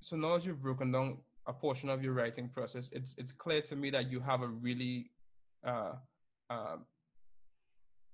so 0.00 0.16
now 0.16 0.36
that 0.36 0.44
you've 0.44 0.60
broken 0.60 0.90
down 0.90 1.18
a 1.46 1.52
portion 1.52 1.88
of 1.88 2.02
your 2.02 2.12
writing 2.12 2.48
process, 2.48 2.92
it's 2.92 3.14
it's 3.18 3.32
clear 3.32 3.60
to 3.62 3.76
me 3.76 3.90
that 3.90 4.10
you 4.10 4.20
have 4.20 4.42
a 4.42 4.48
really 4.48 5.10
uh, 5.64 5.92
uh, 6.50 6.76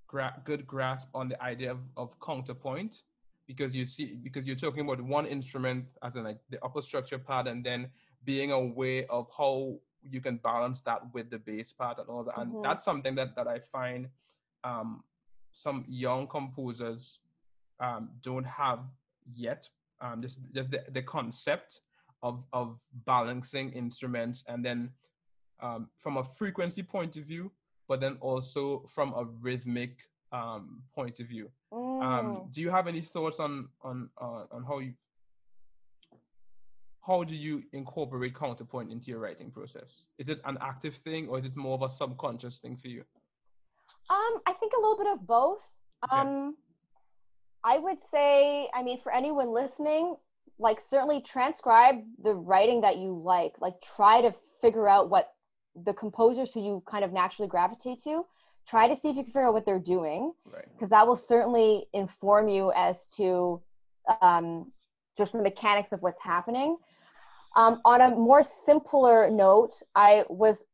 gra- 0.06 0.40
good 0.44 0.66
grasp 0.66 1.08
on 1.14 1.28
the 1.28 1.40
idea 1.42 1.70
of, 1.70 1.78
of 1.96 2.18
counterpoint 2.20 3.02
because 3.46 3.74
you 3.74 3.86
see 3.86 4.18
because 4.22 4.46
you're 4.46 4.56
talking 4.56 4.84
about 4.84 5.00
one 5.00 5.26
instrument 5.26 5.86
as 6.02 6.16
in 6.16 6.24
like 6.24 6.38
the 6.50 6.62
upper 6.64 6.82
structure 6.82 7.18
part 7.18 7.46
and 7.46 7.64
then 7.64 7.88
being 8.24 8.52
aware 8.52 9.04
of 9.10 9.28
how 9.36 9.74
you 10.02 10.20
can 10.20 10.36
balance 10.36 10.82
that 10.82 11.00
with 11.12 11.30
the 11.30 11.38
bass 11.38 11.72
part 11.72 11.98
and 11.98 12.08
all 12.08 12.22
that 12.22 12.38
and 12.38 12.52
mm-hmm. 12.52 12.62
that's 12.62 12.84
something 12.84 13.14
that 13.14 13.34
that 13.34 13.48
i 13.48 13.58
find 13.72 14.08
um, 14.64 15.02
some 15.52 15.84
young 15.88 16.26
composers 16.26 17.20
um, 17.80 18.10
don't 18.22 18.46
have 18.46 18.80
yet 19.34 19.68
um, 20.00 20.20
just 20.20 20.40
just 20.52 20.70
the, 20.70 20.84
the 20.90 21.02
concept 21.02 21.80
of 22.22 22.44
of 22.52 22.78
balancing 23.07 23.72
instruments 23.72 24.44
and 24.48 24.64
then 24.64 24.90
um, 25.61 25.88
from 25.98 26.16
a 26.16 26.24
frequency 26.24 26.83
point 26.83 27.16
of 27.16 27.24
view, 27.24 27.50
but 27.88 28.00
then 28.00 28.16
also 28.20 28.85
from 28.88 29.12
a 29.14 29.24
rhythmic 29.40 29.96
um, 30.33 30.83
point 30.94 31.20
of 31.20 31.26
view. 31.26 31.50
Um, 31.72 31.81
mm. 32.00 32.52
do 32.52 32.61
you 32.61 32.70
have 32.70 32.87
any 32.87 33.00
thoughts 33.00 33.40
on 33.40 33.68
on 33.83 34.11
uh, 34.20 34.44
on 34.50 34.64
how 34.64 34.78
you 34.78 34.92
how 37.09 37.24
do 37.24 37.35
you 37.35 37.62
incorporate 37.72 38.35
counterpoint 38.35 38.92
into 38.92 39.11
your 39.11 39.20
writing 39.20 39.50
process? 39.50 40.07
Is 40.18 40.28
it 40.28 40.40
an 40.44 40.59
active 40.61 40.94
thing 40.94 41.28
or 41.28 41.38
is 41.38 41.46
it 41.46 41.57
more 41.57 41.74
of 41.74 41.83
a 41.83 41.88
subconscious 41.88 42.59
thing 42.59 42.76
for 42.76 42.88
you? 42.88 43.02
Um, 44.11 44.40
I 44.46 44.52
think 44.52 44.72
a 44.76 44.81
little 44.81 44.98
bit 44.98 45.07
of 45.07 45.26
both. 45.26 45.66
Okay. 46.04 46.20
Um, 46.20 46.57
I 47.64 47.78
would 47.78 48.02
say, 48.04 48.68
I 48.74 48.83
mean, 48.83 49.00
for 49.00 49.12
anyone 49.12 49.52
listening, 49.52 50.16
like 50.58 50.80
certainly 50.80 51.20
transcribe 51.20 51.96
the 52.22 52.34
writing 52.34 52.80
that 52.80 52.98
you 52.98 53.20
like 53.24 53.52
like 53.61 53.74
try 53.80 54.20
to 54.20 54.34
figure 54.61 54.88
out 54.88 55.11
what 55.11 55.32
the 55.84 55.92
composers 55.94 56.52
who 56.52 56.64
you 56.64 56.82
kind 56.90 57.04
of 57.04 57.12
naturally 57.12 57.48
gravitate 57.48 58.00
to 58.00 58.24
try 58.66 58.87
to 58.87 58.94
see 58.94 59.08
if 59.08 59.16
you 59.16 59.22
can 59.22 59.32
figure 59.32 59.46
out 59.46 59.54
what 59.54 59.64
they're 59.64 59.78
doing 59.78 60.32
because 60.44 60.62
right. 60.82 60.90
that 60.90 61.06
will 61.06 61.16
certainly 61.16 61.87
inform 61.92 62.48
you 62.48 62.72
as 62.76 63.14
to 63.14 63.61
um, 64.20 64.70
just 65.16 65.32
the 65.32 65.42
mechanics 65.42 65.92
of 65.92 66.02
what's 66.02 66.20
happening 66.20 66.76
um, 67.56 67.80
on 67.84 68.00
a 68.00 68.11
more 68.11 68.42
simpler 68.42 69.30
note 69.30 69.72
i 69.94 70.24
was 70.28 70.64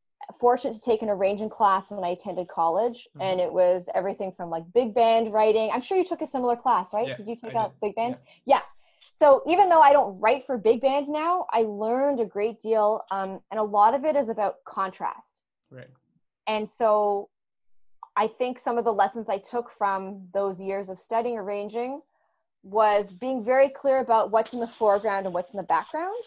fortunate 0.40 0.72
to 0.72 0.80
take 0.80 1.02
an 1.02 1.10
arranging 1.10 1.48
class 1.48 1.90
when 1.90 2.02
i 2.02 2.08
attended 2.08 2.48
college 2.48 3.06
mm-hmm. 3.10 3.22
and 3.22 3.40
it 3.40 3.52
was 3.52 3.88
everything 3.94 4.32
from 4.32 4.50
like 4.50 4.64
big 4.72 4.94
band 4.94 5.32
writing 5.32 5.70
i'm 5.72 5.82
sure 5.82 5.96
you 5.98 6.04
took 6.04 6.22
a 6.22 6.26
similar 6.26 6.56
class 6.56 6.94
right 6.94 7.08
yeah, 7.08 7.16
did 7.16 7.28
you 7.28 7.36
take 7.36 7.54
I 7.54 7.58
out 7.58 7.72
did. 7.72 7.88
big 7.88 7.94
band 7.94 8.18
yeah. 8.46 8.56
yeah 8.56 8.60
so 9.14 9.42
even 9.46 9.68
though 9.68 9.80
I 9.80 9.92
don't 9.92 10.18
write 10.18 10.44
for 10.44 10.58
big 10.58 10.80
band 10.80 11.08
now, 11.08 11.46
I 11.52 11.62
learned 11.62 12.18
a 12.18 12.24
great 12.24 12.60
deal, 12.60 13.02
um, 13.12 13.40
and 13.52 13.60
a 13.60 13.62
lot 13.62 13.94
of 13.94 14.04
it 14.04 14.16
is 14.16 14.28
about 14.28 14.56
contrast. 14.66 15.40
Right. 15.70 15.88
And 16.48 16.68
so, 16.68 17.30
I 18.16 18.26
think 18.26 18.58
some 18.58 18.76
of 18.76 18.84
the 18.84 18.92
lessons 18.92 19.28
I 19.28 19.38
took 19.38 19.70
from 19.78 20.26
those 20.34 20.60
years 20.60 20.88
of 20.88 20.98
studying 20.98 21.38
arranging 21.38 22.00
was 22.64 23.12
being 23.12 23.44
very 23.44 23.68
clear 23.68 23.98
about 23.98 24.32
what's 24.32 24.52
in 24.52 24.58
the 24.58 24.66
foreground 24.66 25.26
and 25.26 25.34
what's 25.34 25.52
in 25.52 25.58
the 25.58 25.62
background, 25.62 26.24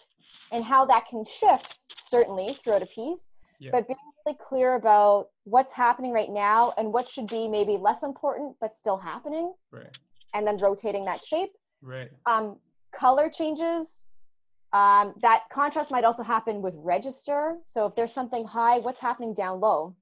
and 0.50 0.64
how 0.64 0.86
that 0.86 1.06
can 1.06 1.24
shift 1.26 1.76
certainly 1.94 2.54
throughout 2.54 2.82
a 2.82 2.86
piece. 2.86 3.28
yeah. 3.58 3.70
but 3.70 3.86
being 3.86 3.98
really 4.24 4.38
clear 4.40 4.76
about 4.76 5.28
what's 5.44 5.74
happening 5.74 6.12
right 6.12 6.30
now 6.30 6.72
and 6.78 6.90
what 6.90 7.06
should 7.06 7.26
be 7.26 7.48
maybe 7.48 7.76
less 7.76 8.02
important 8.02 8.56
but 8.62 8.74
still 8.74 8.96
happening. 8.96 9.52
Right. 9.70 9.98
And 10.32 10.46
then 10.46 10.56
rotating 10.56 11.04
that 11.04 11.22
shape. 11.22 11.50
Right. 11.82 12.10
Um, 12.26 12.56
color 12.94 13.28
changes. 13.28 14.04
Um, 14.72 15.14
that 15.22 15.44
contrast 15.50 15.90
might 15.90 16.04
also 16.04 16.22
happen 16.22 16.60
with 16.60 16.74
register. 16.76 17.56
So 17.66 17.86
if 17.86 17.94
there's 17.94 18.12
something 18.12 18.44
high, 18.44 18.78
what's 18.78 19.00
happening 19.00 19.32
down 19.32 19.60
low? 19.60 19.94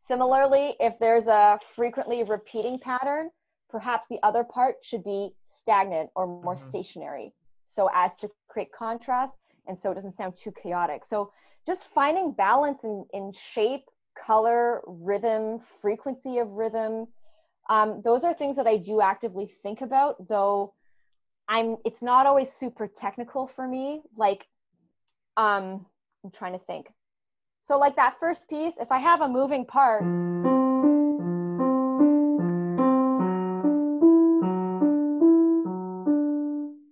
Similarly, 0.00 0.76
if 0.78 0.98
there's 1.00 1.26
a 1.26 1.58
frequently 1.74 2.22
repeating 2.22 2.78
pattern, 2.78 3.30
perhaps 3.68 4.06
the 4.08 4.20
other 4.22 4.44
part 4.44 4.76
should 4.82 5.02
be 5.02 5.30
stagnant 5.44 6.10
or 6.14 6.26
more 6.26 6.54
mm-hmm. 6.54 6.68
stationary 6.68 7.32
so 7.64 7.90
as 7.92 8.14
to 8.16 8.30
create 8.48 8.68
contrast 8.72 9.34
and 9.66 9.76
so 9.76 9.90
it 9.90 9.94
doesn't 9.94 10.12
sound 10.12 10.36
too 10.36 10.52
chaotic. 10.62 11.04
So 11.04 11.32
just 11.66 11.88
finding 11.88 12.30
balance 12.32 12.84
in, 12.84 13.04
in 13.12 13.32
shape, 13.32 13.82
color, 14.16 14.80
rhythm, 14.86 15.58
frequency 15.58 16.38
of 16.38 16.48
rhythm. 16.50 17.08
Um, 17.68 18.00
those 18.04 18.22
are 18.22 18.32
things 18.32 18.56
that 18.56 18.68
I 18.68 18.76
do 18.76 19.00
actively 19.00 19.46
think 19.46 19.80
about, 19.80 20.28
though 20.28 20.72
I'm 21.48 21.76
it's 21.84 22.02
not 22.02 22.26
always 22.26 22.50
super 22.50 22.88
technical 22.88 23.46
for 23.46 23.66
me. 23.66 24.02
Like 24.16 24.46
um 25.36 25.86
I'm 26.24 26.30
trying 26.32 26.52
to 26.52 26.58
think. 26.58 26.88
So 27.62 27.78
like 27.78 27.96
that 27.96 28.18
first 28.18 28.48
piece, 28.48 28.74
if 28.80 28.90
I 28.90 28.98
have 28.98 29.20
a 29.20 29.28
moving 29.28 29.64
part, 29.64 30.04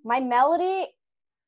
my 0.05 0.21
melody 0.21 0.87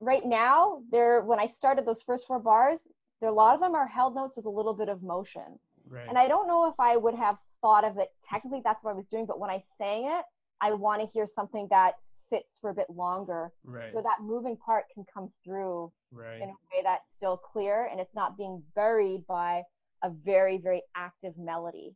right 0.00 0.24
now, 0.24 0.82
there 0.90 1.22
when 1.22 1.38
I 1.38 1.46
started 1.46 1.86
those 1.86 2.02
first 2.02 2.26
four 2.26 2.40
bars, 2.40 2.86
there 3.20 3.30
a 3.30 3.32
lot 3.32 3.54
of 3.54 3.60
them 3.60 3.74
are 3.74 3.86
held 3.86 4.14
notes 4.14 4.36
with 4.36 4.46
a 4.46 4.50
little 4.50 4.74
bit 4.74 4.88
of 4.88 5.02
motion. 5.02 5.58
Right. 5.88 6.08
And 6.08 6.18
I 6.18 6.26
don't 6.26 6.48
know 6.48 6.68
if 6.68 6.74
I 6.80 6.96
would 6.96 7.14
have 7.14 7.38
thought 7.62 7.84
of 7.84 7.98
it 7.98 8.08
technically 8.28 8.62
that's 8.64 8.82
what 8.82 8.90
I 8.90 8.94
was 8.94 9.06
doing, 9.06 9.26
but 9.26 9.38
when 9.38 9.50
I 9.50 9.62
sang 9.78 10.06
it, 10.06 10.24
I 10.60 10.72
want 10.72 11.02
to 11.02 11.06
hear 11.06 11.26
something 11.26 11.66
that 11.70 11.94
sits 12.00 12.58
for 12.58 12.70
a 12.70 12.74
bit 12.74 12.88
longer. 12.88 13.52
Right. 13.64 13.92
So 13.92 14.02
that 14.02 14.18
moving 14.22 14.56
part 14.56 14.84
can 14.92 15.04
come 15.12 15.30
through 15.44 15.92
right. 16.12 16.36
in 16.36 16.48
a 16.48 16.54
way 16.72 16.82
that's 16.82 17.12
still 17.12 17.36
clear 17.36 17.88
and 17.90 18.00
it's 18.00 18.14
not 18.14 18.36
being 18.36 18.62
buried 18.74 19.26
by 19.26 19.62
a 20.02 20.10
very, 20.10 20.58
very 20.58 20.82
active 20.94 21.34
melody. 21.38 21.94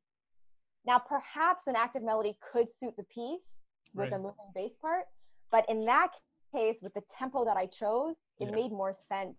Now, 0.87 0.99
perhaps 0.99 1.67
an 1.67 1.77
active 1.77 2.03
melody 2.03 2.37
could 2.53 2.71
suit 2.71 2.95
the 2.97 3.05
piece 3.05 3.61
with 3.95 4.11
right. 4.11 4.13
a 4.13 4.19
moving 4.19 4.51
bass 4.55 4.77
part, 4.81 5.05
but 5.51 5.69
in 5.69 5.85
that 5.87 6.11
case, 6.55 6.81
with 6.83 6.95
the 6.95 7.03
tempo 7.09 7.45
that 7.45 7.57
I 7.57 7.67
chose, 7.67 8.17
it 8.39 8.49
yeah. 8.49 8.55
made 8.55 8.73
more 8.73 8.93
sense 8.93 9.37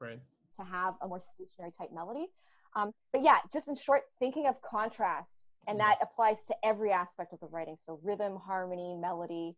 right. 0.00 0.18
to 0.56 0.62
have 0.62 0.94
a 1.02 1.08
more 1.08 1.20
stationary 1.20 1.72
type 1.76 1.90
melody. 1.92 2.26
Um, 2.74 2.92
but 3.12 3.22
yeah, 3.22 3.38
just 3.52 3.68
in 3.68 3.74
short, 3.74 4.02
thinking 4.18 4.46
of 4.46 4.60
contrast, 4.62 5.44
and 5.68 5.78
that 5.78 5.98
applies 6.02 6.44
to 6.46 6.56
every 6.64 6.90
aspect 6.90 7.32
of 7.32 7.40
the 7.40 7.46
writing. 7.46 7.76
So 7.76 8.00
rhythm, 8.02 8.36
harmony, 8.36 8.96
melody, 8.96 9.54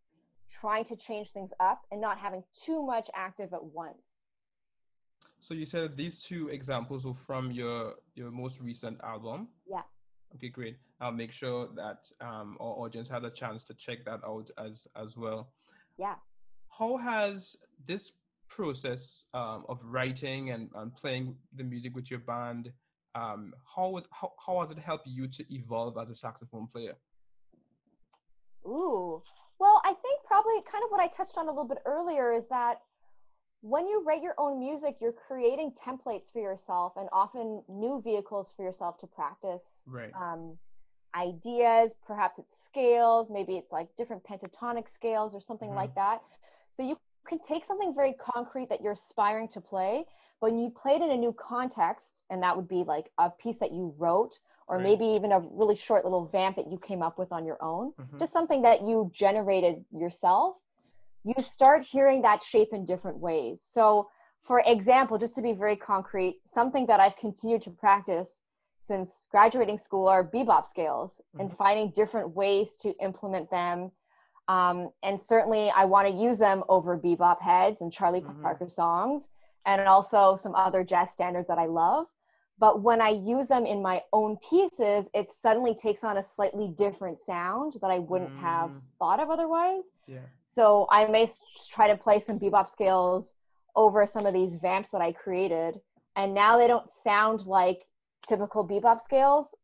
trying 0.50 0.84
to 0.84 0.96
change 0.96 1.30
things 1.30 1.52
up 1.60 1.82
and 1.92 2.00
not 2.00 2.18
having 2.18 2.42
too 2.64 2.84
much 2.84 3.08
active 3.14 3.54
at 3.54 3.64
once. 3.64 4.02
So 5.38 5.54
you 5.54 5.64
said 5.64 5.96
these 5.96 6.22
two 6.22 6.48
examples 6.48 7.06
were 7.06 7.14
from 7.14 7.50
your 7.52 7.94
your 8.14 8.30
most 8.30 8.60
recent 8.60 9.00
album. 9.02 9.48
Yeah. 9.66 9.82
Okay, 10.34 10.48
great. 10.48 10.76
I'll 11.00 11.12
make 11.12 11.32
sure 11.32 11.68
that 11.76 12.10
um, 12.20 12.56
our 12.60 12.74
audience 12.84 13.08
had 13.08 13.24
a 13.24 13.30
chance 13.30 13.64
to 13.64 13.74
check 13.74 14.04
that 14.04 14.20
out 14.26 14.50
as 14.58 14.86
as 14.96 15.16
well. 15.16 15.52
Yeah. 15.96 16.16
How 16.68 16.96
has 16.96 17.56
this 17.86 18.12
process 18.48 19.24
um, 19.32 19.64
of 19.68 19.78
writing 19.84 20.50
and, 20.50 20.68
and 20.74 20.94
playing 20.94 21.36
the 21.56 21.62
music 21.62 21.94
with 21.94 22.10
your 22.10 22.20
band 22.20 22.72
um, 23.14 23.52
how, 23.74 23.90
would, 23.90 24.06
how, 24.10 24.32
how 24.44 24.60
has 24.60 24.70
it 24.70 24.78
helped 24.78 25.06
you 25.06 25.26
to 25.28 25.54
evolve 25.54 25.96
as 25.98 26.10
a 26.10 26.14
saxophone 26.14 26.66
player? 26.66 26.94
Ooh, 28.66 29.22
well, 29.58 29.80
I 29.84 29.92
think 29.92 30.22
probably 30.26 30.54
kind 30.70 30.84
of 30.84 30.90
what 30.90 31.00
I 31.00 31.06
touched 31.06 31.36
on 31.36 31.46
a 31.46 31.50
little 31.50 31.68
bit 31.68 31.78
earlier 31.84 32.32
is 32.32 32.46
that 32.48 32.80
when 33.62 33.86
you 33.86 34.02
write 34.06 34.22
your 34.22 34.34
own 34.38 34.58
music, 34.58 34.96
you're 35.00 35.12
creating 35.12 35.72
templates 35.72 36.32
for 36.32 36.40
yourself 36.40 36.94
and 36.96 37.08
often 37.12 37.62
new 37.68 38.00
vehicles 38.02 38.52
for 38.56 38.64
yourself 38.64 38.96
to 38.98 39.06
practice 39.06 39.80
right. 39.86 40.10
um, 40.18 40.56
ideas. 41.14 41.94
Perhaps 42.06 42.38
it's 42.38 42.54
scales, 42.64 43.28
maybe 43.30 43.56
it's 43.56 43.70
like 43.70 43.88
different 43.96 44.24
pentatonic 44.24 44.88
scales 44.88 45.34
or 45.34 45.40
something 45.40 45.68
mm-hmm. 45.68 45.78
like 45.78 45.94
that. 45.94 46.22
So 46.70 46.82
you 46.82 46.98
can 47.26 47.38
take 47.38 47.64
something 47.64 47.94
very 47.94 48.14
concrete 48.14 48.68
that 48.68 48.80
you're 48.80 48.92
aspiring 48.92 49.48
to 49.48 49.60
play 49.60 50.04
but 50.40 50.52
when 50.52 50.60
you 50.60 50.70
play 50.70 50.94
it 50.94 51.02
in 51.02 51.10
a 51.10 51.16
new 51.16 51.32
context, 51.32 52.22
and 52.30 52.42
that 52.42 52.56
would 52.56 52.68
be 52.68 52.82
like 52.82 53.10
a 53.18 53.30
piece 53.30 53.58
that 53.58 53.72
you 53.72 53.94
wrote, 53.98 54.38
or 54.66 54.76
right. 54.76 54.84
maybe 54.84 55.04
even 55.04 55.32
a 55.32 55.40
really 55.40 55.76
short 55.76 56.04
little 56.04 56.26
vamp 56.26 56.56
that 56.56 56.70
you 56.70 56.78
came 56.78 57.02
up 57.02 57.18
with 57.18 57.30
on 57.30 57.44
your 57.44 57.62
own, 57.62 57.92
mm-hmm. 58.00 58.18
just 58.18 58.32
something 58.32 58.62
that 58.62 58.82
you 58.82 59.10
generated 59.12 59.84
yourself, 59.92 60.56
you 61.24 61.34
start 61.40 61.84
hearing 61.84 62.22
that 62.22 62.42
shape 62.42 62.68
in 62.72 62.86
different 62.86 63.18
ways. 63.18 63.62
So, 63.62 64.08
for 64.40 64.62
example, 64.66 65.18
just 65.18 65.34
to 65.34 65.42
be 65.42 65.52
very 65.52 65.76
concrete, 65.76 66.40
something 66.46 66.86
that 66.86 67.00
I've 67.00 67.16
continued 67.16 67.60
to 67.62 67.70
practice 67.70 68.40
since 68.78 69.26
graduating 69.30 69.76
school 69.76 70.08
are 70.08 70.24
bebop 70.24 70.66
scales 70.66 71.20
mm-hmm. 71.20 71.40
and 71.40 71.56
finding 71.58 71.90
different 71.90 72.34
ways 72.34 72.76
to 72.76 72.94
implement 73.02 73.50
them. 73.50 73.90
Um, 74.50 74.90
and 75.04 75.18
certainly, 75.20 75.70
I 75.70 75.84
want 75.84 76.08
to 76.08 76.12
use 76.12 76.36
them 76.36 76.64
over 76.68 76.98
bebop 76.98 77.40
heads 77.40 77.82
and 77.82 77.92
Charlie 77.92 78.20
mm-hmm. 78.20 78.42
Parker 78.42 78.68
songs 78.68 79.28
and 79.64 79.80
also 79.82 80.36
some 80.36 80.56
other 80.56 80.82
jazz 80.82 81.12
standards 81.12 81.46
that 81.46 81.58
I 81.58 81.66
love. 81.66 82.06
But 82.58 82.82
when 82.82 83.00
I 83.00 83.10
use 83.10 83.46
them 83.46 83.64
in 83.64 83.80
my 83.80 84.02
own 84.12 84.38
pieces, 84.38 85.08
it 85.14 85.30
suddenly 85.30 85.72
takes 85.72 86.02
on 86.02 86.16
a 86.16 86.22
slightly 86.22 86.66
different 86.76 87.20
sound 87.20 87.76
that 87.80 87.92
I 87.92 88.00
wouldn't 88.00 88.32
mm. 88.32 88.40
have 88.40 88.72
thought 88.98 89.20
of 89.20 89.30
otherwise. 89.30 89.84
Yeah. 90.08 90.26
So 90.48 90.88
I 90.90 91.06
may 91.06 91.28
try 91.70 91.86
to 91.86 91.96
play 91.96 92.18
some 92.18 92.40
bebop 92.40 92.68
scales 92.68 93.34
over 93.76 94.04
some 94.04 94.26
of 94.26 94.34
these 94.34 94.56
vamps 94.56 94.90
that 94.90 95.00
I 95.00 95.12
created. 95.12 95.80
And 96.16 96.34
now 96.34 96.58
they 96.58 96.66
don't 96.66 96.90
sound 96.90 97.46
like 97.46 97.86
typical 98.28 98.66
bebop 98.66 99.00
scales. 99.00 99.54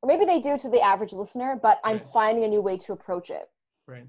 Or 0.00 0.06
maybe 0.06 0.24
they 0.24 0.40
do 0.40 0.56
to 0.58 0.68
the 0.68 0.80
average 0.80 1.12
listener, 1.12 1.58
but 1.60 1.80
I'm 1.82 2.00
finding 2.12 2.44
a 2.44 2.48
new 2.48 2.62
way 2.62 2.76
to 2.78 2.92
approach 2.92 3.30
it. 3.30 3.50
Right. 3.88 4.06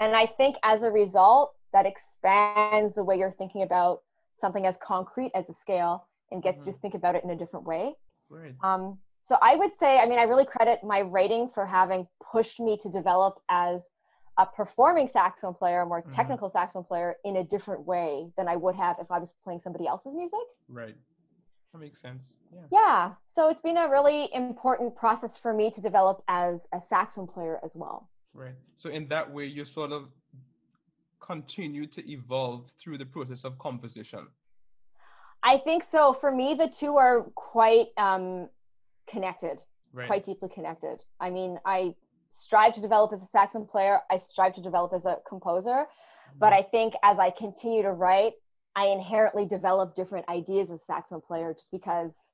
And 0.00 0.14
I 0.14 0.26
think 0.26 0.56
as 0.62 0.82
a 0.82 0.90
result, 0.90 1.54
that 1.72 1.86
expands 1.86 2.94
the 2.94 3.04
way 3.04 3.18
you're 3.18 3.32
thinking 3.32 3.62
about 3.62 4.02
something 4.32 4.66
as 4.66 4.76
concrete 4.76 5.32
as 5.34 5.48
a 5.48 5.54
scale 5.54 6.06
and 6.30 6.42
gets 6.42 6.60
mm-hmm. 6.60 6.70
you 6.70 6.74
to 6.74 6.80
think 6.80 6.94
about 6.94 7.14
it 7.14 7.24
in 7.24 7.30
a 7.30 7.36
different 7.36 7.66
way. 7.66 7.94
Right. 8.28 8.54
Um, 8.62 8.98
so 9.22 9.38
I 9.40 9.56
would 9.56 9.74
say, 9.74 9.98
I 9.98 10.06
mean, 10.06 10.18
I 10.18 10.24
really 10.24 10.44
credit 10.44 10.80
my 10.84 11.00
writing 11.00 11.48
for 11.48 11.64
having 11.66 12.06
pushed 12.22 12.60
me 12.60 12.76
to 12.78 12.88
develop 12.90 13.40
as 13.48 13.88
a 14.36 14.46
performing 14.46 15.08
saxophone 15.08 15.54
player, 15.54 15.80
a 15.80 15.86
more 15.86 16.02
mm-hmm. 16.02 16.10
technical 16.10 16.48
saxophone 16.48 16.84
player 16.84 17.16
in 17.24 17.36
a 17.36 17.44
different 17.44 17.86
way 17.86 18.28
than 18.36 18.48
I 18.48 18.56
would 18.56 18.74
have 18.74 18.96
if 19.00 19.10
I 19.10 19.18
was 19.18 19.34
playing 19.42 19.60
somebody 19.60 19.86
else's 19.86 20.14
music. 20.14 20.40
Right. 20.68 20.96
That 21.72 21.78
makes 21.78 22.00
sense. 22.00 22.34
Yeah. 22.52 22.60
Yeah. 22.70 23.12
So 23.26 23.48
it's 23.48 23.60
been 23.60 23.78
a 23.78 23.88
really 23.88 24.28
important 24.32 24.94
process 24.94 25.36
for 25.36 25.52
me 25.52 25.70
to 25.70 25.80
develop 25.80 26.22
as 26.28 26.68
a 26.72 26.80
saxophone 26.80 27.26
player 27.26 27.60
as 27.64 27.72
well. 27.74 28.08
Right. 28.34 28.54
So 28.76 28.90
in 28.90 29.08
that 29.08 29.30
way, 29.30 29.46
you 29.46 29.64
sort 29.64 29.92
of 29.92 30.08
continue 31.24 31.86
to 31.86 32.10
evolve 32.10 32.70
through 32.78 32.98
the 32.98 33.06
process 33.06 33.44
of 33.44 33.58
composition? 33.58 34.26
I 35.42 35.56
think 35.58 35.84
so. 35.84 36.12
For 36.12 36.30
me, 36.30 36.54
the 36.54 36.68
two 36.68 36.96
are 36.96 37.22
quite 37.34 37.88
um, 37.96 38.48
connected, 39.06 39.62
right. 39.92 40.06
quite 40.06 40.24
deeply 40.24 40.48
connected. 40.48 41.02
I 41.20 41.30
mean, 41.30 41.58
I 41.64 41.94
strive 42.30 42.74
to 42.74 42.80
develop 42.80 43.12
as 43.12 43.22
a 43.22 43.26
saxophone 43.26 43.66
player, 43.66 44.00
I 44.10 44.16
strive 44.16 44.54
to 44.54 44.60
develop 44.60 44.92
as 44.92 45.06
a 45.06 45.18
composer. 45.26 45.86
But 46.38 46.52
mm-hmm. 46.52 46.54
I 46.54 46.62
think 46.62 46.94
as 47.02 47.18
I 47.18 47.30
continue 47.30 47.82
to 47.82 47.92
write, 47.92 48.32
I 48.74 48.86
inherently 48.86 49.46
develop 49.46 49.94
different 49.94 50.28
ideas 50.28 50.70
as 50.70 50.80
a 50.80 50.84
saxophone 50.84 51.20
player 51.20 51.54
just 51.54 51.70
because 51.70 52.32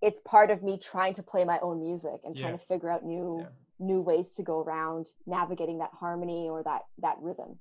it's 0.00 0.20
part 0.20 0.50
of 0.50 0.62
me 0.62 0.78
trying 0.78 1.14
to 1.14 1.22
play 1.22 1.44
my 1.44 1.58
own 1.60 1.80
music 1.80 2.20
and 2.24 2.36
trying 2.36 2.52
yeah. 2.52 2.58
to 2.58 2.66
figure 2.66 2.90
out 2.90 3.04
new 3.04 3.40
yeah. 3.40 3.48
New 3.78 4.00
ways 4.00 4.34
to 4.34 4.42
go 4.42 4.60
around 4.60 5.08
navigating 5.26 5.78
that 5.78 5.90
harmony 5.98 6.48
or 6.48 6.62
that 6.62 6.82
that 6.98 7.16
rhythm 7.20 7.58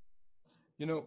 you 0.77 0.85
know, 0.85 1.05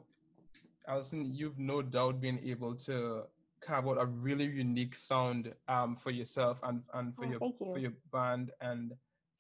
allison 0.89 1.25
you've 1.25 1.59
no 1.59 1.83
doubt 1.83 2.21
been 2.21 2.39
able 2.45 2.75
to 2.75 3.23
carve 3.65 3.87
out 3.87 3.99
a 4.01 4.07
really 4.07 4.45
unique 4.45 4.97
sound 4.97 5.53
um, 5.69 5.95
for 5.95 6.11
yourself 6.11 6.59
and, 6.63 6.83
and 6.95 7.15
for 7.15 7.25
oh, 7.25 7.31
your 7.31 7.41
you. 7.43 7.73
for 7.73 7.79
your 7.79 7.93
band 8.13 8.51
and 8.61 8.93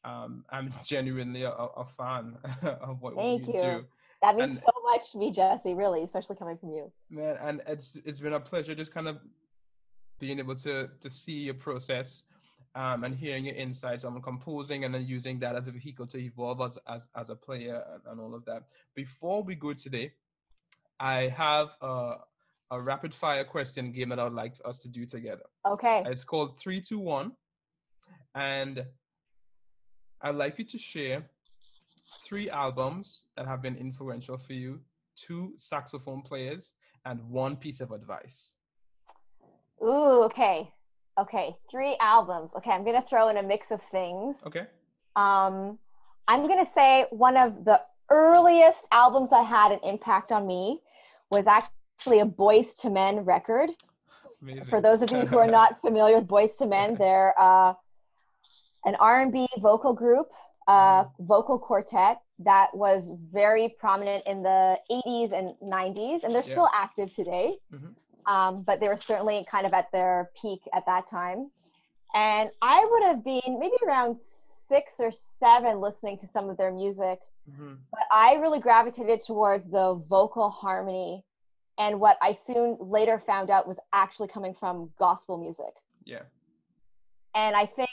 um, 0.04 0.44
I'm 0.50 0.72
genuinely 0.84 1.42
a, 1.42 1.50
a 1.50 1.84
fan 1.84 2.36
of 2.62 3.00
what, 3.00 3.16
we 3.16 3.22
do. 3.22 3.44
thank 3.44 3.46
you, 3.46 3.54
you, 3.54 3.60
do. 3.60 3.84
That 4.22 4.36
means 4.36 4.56
and, 4.56 4.58
so 4.58 4.72
much 4.84 5.12
to 5.12 5.18
me, 5.18 5.30
Jesse. 5.30 5.74
Really, 5.74 6.02
especially 6.02 6.36
coming 6.36 6.58
from 6.58 6.70
you. 6.70 6.92
Man, 7.08 7.36
and 7.40 7.62
it's 7.66 7.96
it's 8.04 8.20
been 8.20 8.34
a 8.34 8.40
pleasure 8.40 8.74
just 8.74 8.92
kind 8.92 9.08
of 9.08 9.18
being 10.18 10.38
able 10.38 10.54
to 10.56 10.90
to 11.00 11.10
see 11.10 11.40
your 11.40 11.54
process 11.54 12.24
um, 12.74 13.04
and 13.04 13.16
hearing 13.16 13.44
your 13.44 13.54
insights 13.56 14.04
on 14.04 14.20
composing 14.22 14.84
and 14.84 14.94
then 14.94 15.06
using 15.06 15.38
that 15.40 15.56
as 15.56 15.66
a 15.66 15.72
vehicle 15.72 16.06
to 16.06 16.18
evolve 16.18 16.60
as 16.60 16.78
as, 16.88 17.08
as 17.16 17.30
a 17.30 17.34
player 17.34 17.82
and, 17.92 18.02
and 18.06 18.20
all 18.20 18.34
of 18.34 18.44
that. 18.44 18.64
Before 18.94 19.42
we 19.42 19.54
go 19.54 19.72
today, 19.72 20.12
I 20.98 21.28
have 21.28 21.68
a, 21.80 22.16
a 22.70 22.80
rapid 22.80 23.14
fire 23.14 23.44
question 23.44 23.90
game 23.92 24.10
that 24.10 24.20
I'd 24.20 24.32
like 24.32 24.54
us 24.64 24.78
to 24.80 24.88
do 24.88 25.06
together. 25.06 25.44
Okay. 25.66 26.02
It's 26.06 26.24
called 26.24 26.58
three, 26.60 26.80
two, 26.80 26.98
one, 26.98 27.32
and 28.34 28.84
I'd 30.22 30.34
like 30.34 30.58
you 30.58 30.64
to 30.66 30.78
share 30.78 31.24
three 32.24 32.50
albums 32.50 33.24
that 33.36 33.46
have 33.46 33.62
been 33.62 33.76
influential 33.76 34.36
for 34.36 34.52
you, 34.52 34.80
two 35.16 35.54
saxophone 35.56 36.22
players, 36.22 36.74
and 37.04 37.22
one 37.28 37.56
piece 37.56 37.80
of 37.80 37.90
advice. 37.92 38.54
Ooh, 39.82 40.24
okay. 40.24 40.70
Okay, 41.20 41.54
three 41.70 41.96
albums. 42.00 42.54
Okay, 42.56 42.70
I'm 42.70 42.82
gonna 42.84 43.02
throw 43.02 43.28
in 43.28 43.36
a 43.36 43.42
mix 43.42 43.70
of 43.70 43.82
things. 43.82 44.42
Okay. 44.46 44.66
Um, 45.16 45.78
I'm 46.26 46.46
gonna 46.48 46.64
say 46.64 47.06
one 47.10 47.36
of 47.36 47.64
the 47.64 47.80
earliest 48.10 48.88
albums 48.90 49.30
that 49.30 49.44
had 49.44 49.70
an 49.70 49.80
impact 49.84 50.32
on 50.32 50.46
me 50.46 50.80
was 51.28 51.46
actually 51.46 52.20
a 52.20 52.24
Boyz 52.24 52.82
II 52.84 52.90
Men 52.92 53.24
record. 53.24 53.70
Amazing. 54.40 54.64
For 54.70 54.80
those 54.80 55.02
of 55.02 55.12
you 55.12 55.26
who 55.26 55.36
are 55.36 55.46
not 55.46 55.80
familiar 55.82 56.18
with 56.18 56.26
Boyz 56.26 56.60
II 56.60 56.68
Men, 56.68 56.96
they're 56.96 57.34
uh, 57.38 57.74
an 58.86 58.94
R&B 58.96 59.46
vocal 59.58 59.92
group, 59.92 60.28
uh, 60.68 61.04
vocal 61.18 61.58
quartet 61.58 62.22
that 62.38 62.74
was 62.74 63.10
very 63.30 63.68
prominent 63.78 64.24
in 64.26 64.42
the 64.42 64.78
80s 64.90 65.32
and 65.32 65.54
90s, 65.60 66.24
and 66.24 66.34
they're 66.34 66.42
Yeah. 66.42 66.52
still 66.52 66.68
active 66.72 67.14
today. 67.14 67.58
Mhm. 67.70 67.94
Um, 68.26 68.62
but 68.62 68.80
they 68.80 68.88
were 68.88 68.96
certainly 68.96 69.46
kind 69.50 69.66
of 69.66 69.72
at 69.72 69.90
their 69.92 70.30
peak 70.40 70.60
at 70.74 70.84
that 70.86 71.08
time. 71.08 71.50
And 72.14 72.50
I 72.60 72.86
would 72.90 73.02
have 73.04 73.24
been 73.24 73.58
maybe 73.58 73.76
around 73.86 74.20
six 74.20 74.94
or 75.00 75.10
seven 75.10 75.80
listening 75.80 76.16
to 76.18 76.26
some 76.26 76.48
of 76.50 76.56
their 76.56 76.72
music 76.72 77.20
Mhm. 77.50 77.78
but 77.90 78.02
I 78.12 78.34
really 78.34 78.60
gravitated 78.60 79.20
towards 79.20 79.68
the 79.68 79.94
vocal 80.08 80.50
harmony 80.50 81.24
and 81.78 81.98
what 81.98 82.18
I 82.20 82.32
soon 82.32 82.76
later 82.78 83.18
found 83.18 83.50
out 83.50 83.66
was 83.66 83.80
actually 83.92 84.28
coming 84.28 84.54
from 84.54 84.92
gospel 84.98 85.36
music. 85.38 85.74
Yeah. 86.04 86.22
And 87.34 87.56
I 87.56 87.66
think 87.66 87.88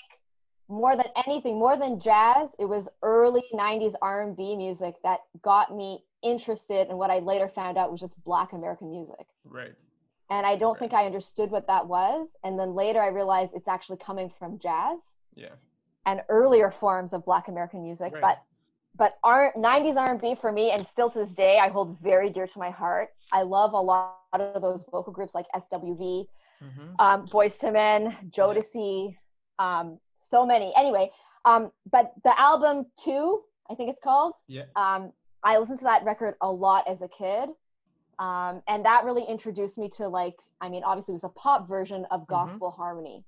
more 0.68 0.96
than 0.96 1.08
anything, 1.26 1.58
more 1.58 1.78
than 1.78 2.00
jazz, 2.00 2.54
it 2.60 2.66
was 2.66 2.90
early 3.02 3.44
90s 3.54 3.96
R&B 4.02 4.58
music 4.58 4.96
that 5.04 5.22
got 5.42 5.74
me 5.74 6.04
interested 6.22 6.90
in 6.90 6.98
what 6.98 7.10
I 7.10 7.20
later 7.20 7.48
found 7.48 7.78
out 7.78 7.90
was 7.90 8.02
just 8.02 8.22
black 8.24 8.52
American 8.52 8.92
music. 8.92 9.26
Right. 9.46 9.76
And 10.30 10.46
I 10.46 10.56
don't 10.58 10.74
Right. 10.74 10.80
think 10.80 10.94
I 10.94 11.06
understood 11.06 11.52
what 11.52 11.68
that 11.68 11.88
was, 11.88 12.36
and 12.44 12.60
then 12.60 12.74
later 12.76 13.02
I 13.02 13.08
realized 13.08 13.54
it's 13.56 13.68
actually 13.68 13.98
coming 13.98 14.30
from 14.30 14.60
jazz 14.60 15.16
Yeah. 15.36 15.56
and 16.06 16.22
earlier 16.30 16.72
forms 16.72 17.14
of 17.14 17.24
black 17.26 17.48
american 17.48 17.84
music 17.84 18.14
Right. 18.14 18.22
but 18.22 18.38
but 18.96 19.18
R- 19.24 19.54
90s 19.56 19.96
r&b 19.98 20.36
for 20.36 20.52
me 20.52 20.72
and 20.72 20.88
still 20.88 21.10
to 21.12 21.20
this 21.20 21.32
day 21.32 21.60
i 21.60 21.68
hold 21.70 21.98
very 22.00 22.30
dear 22.30 22.48
to 22.48 22.60
my 22.60 22.72
heart 22.72 23.10
i 23.32 23.42
love 23.44 23.74
a 23.74 23.80
lot 23.80 24.16
of 24.34 24.62
those 24.62 24.84
vocal 24.92 25.14
groups 25.14 25.34
like 25.36 25.46
swv 25.56 26.28
Mhm. 26.64 27.00
um, 27.00 27.28
Boyz 27.28 27.64
II 27.64 27.72
Men 27.72 28.02
jodeci 28.30 29.16
um, 29.60 30.00
so 30.18 30.46
many 30.46 30.74
anyway 30.76 31.12
um, 31.46 31.72
but 31.92 32.14
the 32.24 32.34
album 32.40 32.86
two 32.98 33.44
i 33.70 33.76
think 33.76 33.90
it's 33.92 34.00
called 34.00 34.34
Yeah. 34.48 34.64
um, 34.76 35.12
i 35.44 35.58
listened 35.58 35.80
to 35.80 35.84
that 35.86 36.04
record 36.04 36.36
a 36.42 36.52
lot 36.52 36.88
as 36.88 37.02
a 37.02 37.08
kid 37.10 37.50
um, 38.20 38.62
and 38.68 38.84
that 38.86 39.04
really 39.06 39.24
introduced 39.24 39.78
me 39.78 39.88
to 39.90 40.08
like 40.08 40.36
i 40.62 40.70
mean 40.70 40.84
obviously 40.84 41.12
it 41.14 41.20
was 41.22 41.24
a 41.24 41.30
pop 41.30 41.68
version 41.68 42.06
of 42.12 42.28
gospel 42.28 42.72
harmony 42.72 43.24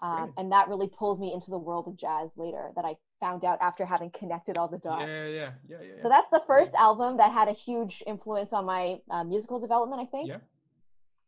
um, 0.00 0.32
and 0.36 0.52
that 0.52 0.68
really 0.68 0.88
pulled 0.88 1.18
me 1.18 1.32
into 1.32 1.50
the 1.50 1.58
world 1.58 1.88
of 1.88 1.96
jazz 1.96 2.30
later 2.36 2.70
that 2.76 2.84
i 2.84 2.94
found 3.20 3.44
out 3.44 3.58
after 3.60 3.84
having 3.84 4.10
connected 4.10 4.56
all 4.56 4.68
the 4.68 4.78
dots 4.78 5.08
Yeah, 5.08 5.26
yeah, 5.26 5.50
yeah, 5.68 5.76
yeah. 5.82 6.02
so 6.02 6.08
that's 6.08 6.30
the 6.30 6.40
first 6.46 6.72
album 6.74 7.16
that 7.16 7.32
had 7.32 7.48
a 7.48 7.52
huge 7.52 8.02
influence 8.06 8.52
on 8.52 8.64
my 8.64 8.98
uh, 9.10 9.24
musical 9.24 9.58
development 9.58 10.00
i 10.00 10.06
think 10.06 10.28
Yeah. 10.28 10.38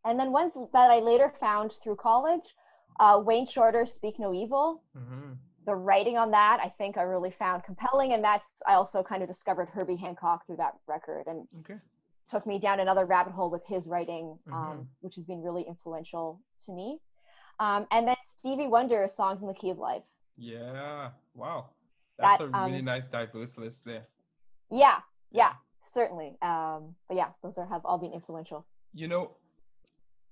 and 0.05 0.19
then 0.19 0.31
ones 0.33 0.53
that 0.73 0.91
i 0.91 1.01
later 1.01 1.33
found 1.41 1.73
through 1.83 1.97
college 1.97 2.55
uh, 3.01 3.21
wayne 3.25 3.47
shorter 3.47 3.85
speak 3.87 4.19
no 4.19 4.33
evil 4.33 4.83
Mhm. 4.97 5.37
the 5.67 5.75
writing 5.75 6.17
on 6.17 6.31
that 6.31 6.61
i 6.63 6.69
think 6.69 6.97
i 6.97 7.03
really 7.03 7.31
found 7.33 7.65
compelling 7.65 8.13
and 8.13 8.23
that's 8.23 8.63
i 8.69 8.75
also 8.75 9.03
kind 9.03 9.23
of 9.23 9.29
discovered 9.29 9.69
herbie 9.69 9.97
hancock 9.97 10.47
through 10.47 10.57
that 10.57 10.75
record 10.87 11.27
and 11.27 11.49
Okay. 11.61 11.79
Took 12.31 12.47
me 12.47 12.59
down 12.59 12.81
another 12.81 13.05
rabbit 13.07 13.33
hole 13.33 13.51
with 13.51 13.65
his 13.67 13.89
writing 13.89 14.39
um, 14.53 14.55
Mhm. 14.55 14.87
which 15.01 15.15
has 15.17 15.25
been 15.27 15.43
really 15.43 15.63
influential 15.63 16.41
to 16.65 16.73
me 16.73 17.01
um, 17.59 17.87
and 17.91 18.07
then 18.09 18.17
stevie 18.39 18.69
wonder 18.69 19.07
songs 19.09 19.41
in 19.43 19.47
the 19.47 19.55
key 19.55 19.71
of 19.71 19.79
life 19.79 20.05
Yeah. 20.37 21.11
Wow. 21.35 21.61
That's 22.19 22.39
That, 22.39 22.45
a 22.45 22.49
really 22.49 22.79
um, 22.79 22.85
nice 22.85 23.09
diverse 23.09 23.59
list 23.59 23.85
there. 23.85 24.07
yeah 24.71 24.99
yeah 25.31 25.53
certainly 25.83 26.31
um, 26.43 26.95
but 27.09 27.17
yeah 27.17 27.31
those 27.43 27.59
are 27.59 27.67
have 27.67 27.85
all 27.85 27.99
been 27.99 28.13
influential 28.13 28.65
You 28.93 29.09
know, 29.09 29.25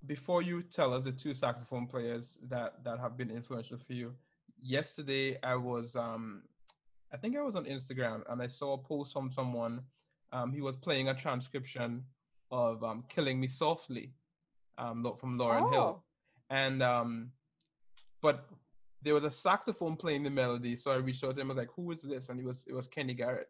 before 0.07 0.43
you 0.43 0.63
tell 0.63 0.91
us 0.95 1.03
the 1.05 1.13
two 1.13 1.35
saxophone 1.35 1.87
players 1.87 2.39
that 2.53 2.71
that 2.85 2.99
have 3.05 3.17
been 3.17 3.31
influential 3.31 3.79
for 3.87 3.93
you, 4.01 4.09
yesterday 4.77 5.39
I 5.43 5.55
was 5.57 5.97
um 5.97 6.43
I 7.13 7.17
think 7.21 7.37
I 7.37 7.43
was 7.43 7.57
on 7.57 7.65
Instagram 7.65 8.19
and 8.31 8.41
I 8.43 8.49
saw 8.49 8.69
a 8.75 8.79
post 8.79 9.13
from 9.13 9.31
someone. 9.33 9.75
Um, 10.33 10.53
he 10.53 10.61
was 10.61 10.77
playing 10.77 11.09
a 11.09 11.15
transcription 11.15 12.05
of 12.51 12.83
um, 12.85 13.05
"Killing 13.09 13.41
Me 13.41 13.47
Softly" 13.47 14.13
um, 14.79 15.05
from 15.19 15.39
Lauryn 15.39 15.73
Hill, 15.73 16.01
Oh. 16.01 16.03
and 16.51 16.83
um, 16.83 17.31
but 18.23 18.47
there 19.03 19.15
was 19.15 19.25
a 19.25 19.31
saxophone 19.31 19.97
playing 19.97 20.23
the 20.25 20.31
melody. 20.31 20.75
So 20.77 20.91
I 20.91 20.97
reached 20.97 21.23
out 21.25 21.37
to 21.37 21.41
him. 21.41 21.51
I 21.51 21.55
was 21.55 21.59
like, 21.59 21.71
"Who 21.77 21.91
is 21.93 22.03
this?" 22.03 22.29
And 22.29 22.39
it 22.41 22.47
was 22.47 22.67
it 22.67 22.75
was 22.75 22.87
Kenny 22.89 23.15
Garrett. 23.15 23.49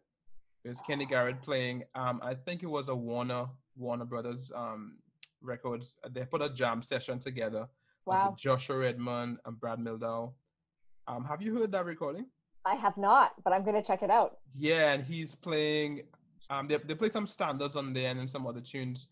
It 0.64 0.68
was 0.68 0.80
Kenny 0.86 1.06
Garrett 1.06 1.40
playing. 1.42 1.84
Um, 1.94 2.20
I 2.22 2.34
think 2.34 2.62
it 2.62 2.66
was 2.66 2.88
a 2.88 2.94
Warner 2.94 3.46
Warner 3.76 4.04
Brothers 4.04 4.50
um 4.54 4.98
records. 5.40 5.96
They 6.10 6.24
put 6.24 6.42
a 6.42 6.48
jam 6.50 6.82
session 6.82 7.18
together 7.18 7.68
wow 8.04 8.30
with 8.30 8.38
Joshua 8.38 8.78
Redman 8.78 9.38
and 9.46 9.58
Brad 9.58 9.78
Mehldau. 9.78 10.32
Um, 11.06 11.24
have 11.24 11.40
you 11.42 11.54
heard 11.58 11.72
that 11.72 11.84
recording? 11.86 12.26
i 12.64 12.74
have 12.74 12.96
not 12.98 13.32
but 13.44 13.52
i'm 13.52 13.62
going 13.62 13.76
to 13.76 13.80
check 13.82 14.02
it 14.02 14.10
out 14.10 14.38
Yeah, 14.52 14.92
and 14.92 15.02
he's 15.04 15.32
playing. 15.34 16.02
Um, 16.50 16.66
they 16.68 16.76
they 16.78 16.94
play 16.94 17.10
some 17.10 17.26
standards 17.26 17.76
on 17.76 17.92
there 17.92 18.10
and 18.10 18.18
then 18.20 18.28
some 18.28 18.46
other 18.46 18.60
tunes, 18.60 19.06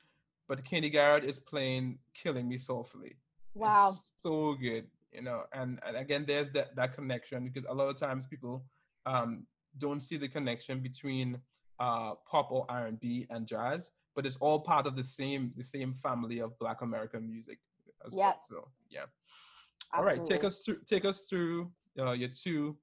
but 0.49 0.65
Kenny 0.65 0.89
Garrett 0.89 1.25
is 1.25 1.39
playing 1.39 1.99
"Killing 2.15 2.49
Me 2.49 2.57
Softly." 2.59 3.17
wow 3.55 3.89
It's 3.89 4.03
so 4.25 4.55
good, 4.55 4.87
you 5.13 5.23
know. 5.23 5.45
And, 5.53 5.79
and 5.87 5.97
again, 5.97 6.25
there's 6.27 6.51
that 6.53 6.75
that 6.77 6.95
connection 6.95 7.49
because 7.49 7.65
a 7.69 7.75
lot 7.75 7.89
of 7.89 7.97
times 7.97 8.27
people 8.27 8.65
um 9.05 9.47
don't 9.79 10.01
see 10.03 10.17
the 10.17 10.29
connection 10.29 10.81
between 10.81 11.39
uh 11.79 12.15
pop 12.31 12.51
or 12.51 12.65
R 12.69 12.87
and 12.87 12.99
B 12.99 13.27
and 13.31 13.47
jazz, 13.47 13.93
but 14.15 14.25
it's 14.27 14.37
all 14.37 14.61
part 14.61 14.87
of 14.87 14.97
the 14.97 15.05
same 15.05 15.53
the 15.57 15.65
same 15.65 15.93
family 15.93 16.39
of 16.41 16.59
Black 16.59 16.81
American 16.83 17.29
music 17.29 17.59
as 18.07 18.15
Yeah. 18.15 18.29
well. 18.29 18.41
So 18.49 18.69
yeah. 18.89 19.05
Absolutely. 19.93 19.99
All 19.99 20.05
right, 20.05 20.29
take 20.29 20.45
us 20.45 20.61
through 20.65 20.79
take 20.87 21.05
us 21.05 21.23
through 21.29 21.71
uh, 21.99 22.13
your 22.13 22.31
two 22.31 22.77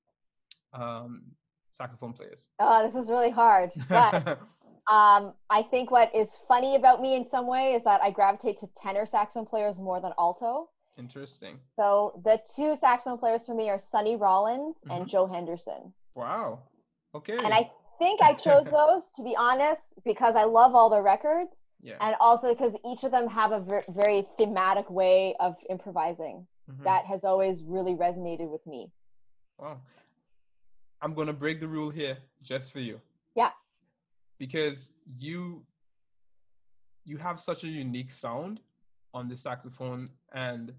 um 0.73 1.23
saxophone 1.73 2.13
players. 2.13 2.47
oh 2.59 2.83
this 2.85 2.95
is 2.95 3.09
really 3.09 3.29
hard 3.31 3.71
but 3.89 4.39
Um, 4.91 5.33
I 5.49 5.63
think 5.63 5.91
what 5.91 6.13
is 6.13 6.37
funny 6.45 6.75
about 6.75 7.01
me 7.01 7.15
in 7.15 7.25
some 7.29 7.47
way 7.47 7.71
is 7.73 7.85
that 7.85 8.01
I 8.01 8.11
gravitate 8.11 8.57
to 8.57 8.67
tenor 8.75 9.05
saxophone 9.05 9.45
players 9.45 9.79
more 9.79 10.01
than 10.01 10.11
alto. 10.19 10.67
Interesting. 10.97 11.57
So 11.77 12.19
the 12.25 12.41
two 12.53 12.75
saxophone 12.75 13.17
players 13.17 13.45
for 13.45 13.55
me 13.55 13.69
are 13.69 13.79
Sonny 13.79 14.17
Rollins 14.17 14.75
and 14.89 15.05
Mhm. 15.05 15.07
Joe 15.07 15.25
Henderson. 15.25 15.93
Wow. 16.15 16.63
Okay. 17.15 17.37
And 17.37 17.53
I 17.53 17.71
think 17.97 18.21
I 18.21 18.33
chose 18.33 18.65
those 18.79 19.09
to 19.11 19.23
be 19.23 19.37
honest 19.37 19.93
because 20.03 20.35
I 20.35 20.43
love 20.43 20.75
all 20.75 20.89
their 20.89 21.01
records 21.01 21.53
yeah. 21.81 21.95
and 22.01 22.17
also 22.19 22.49
because 22.53 22.75
each 22.85 23.05
of 23.05 23.11
them 23.11 23.29
have 23.29 23.53
a 23.53 23.61
ver- 23.61 23.85
very 23.87 24.27
thematic 24.37 24.89
way 24.89 25.33
of 25.39 25.55
improvising 25.69 26.45
mhm. 26.69 26.83
that 26.83 27.05
has 27.05 27.23
always 27.23 27.63
really 27.63 27.95
resonated 27.95 28.49
with 28.49 28.67
me. 28.67 28.91
Wow. 29.57 29.79
I'm 31.03 31.13
gonna 31.13 31.33
break 31.33 31.59
the 31.59 31.67
rule 31.67 31.89
here 31.89 32.17
just 32.41 32.71
for 32.71 32.79
you. 32.79 33.01
Yeah. 33.35 33.49
Because 34.39 34.93
you 35.19 35.65
you 37.03 37.17
have 37.17 37.41
such 37.41 37.65
a 37.65 37.67
unique 37.67 38.11
sound 38.11 38.61
on 39.13 39.27
the 39.27 39.35
saxophone 39.35 40.09
and 40.33 40.71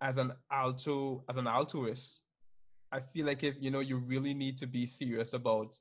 as 0.00 0.16
an 0.16 0.32
alto 0.50 1.22
as 1.28 1.36
an 1.36 1.46
altoist, 1.46 2.22
I 2.90 3.00
feel 3.00 3.26
like 3.26 3.44
if 3.44 3.56
you 3.60 3.70
know 3.70 3.80
you 3.80 3.98
really 3.98 4.32
need 4.32 4.56
to 4.58 4.66
be 4.66 4.86
serious 4.86 5.34
about 5.34 5.78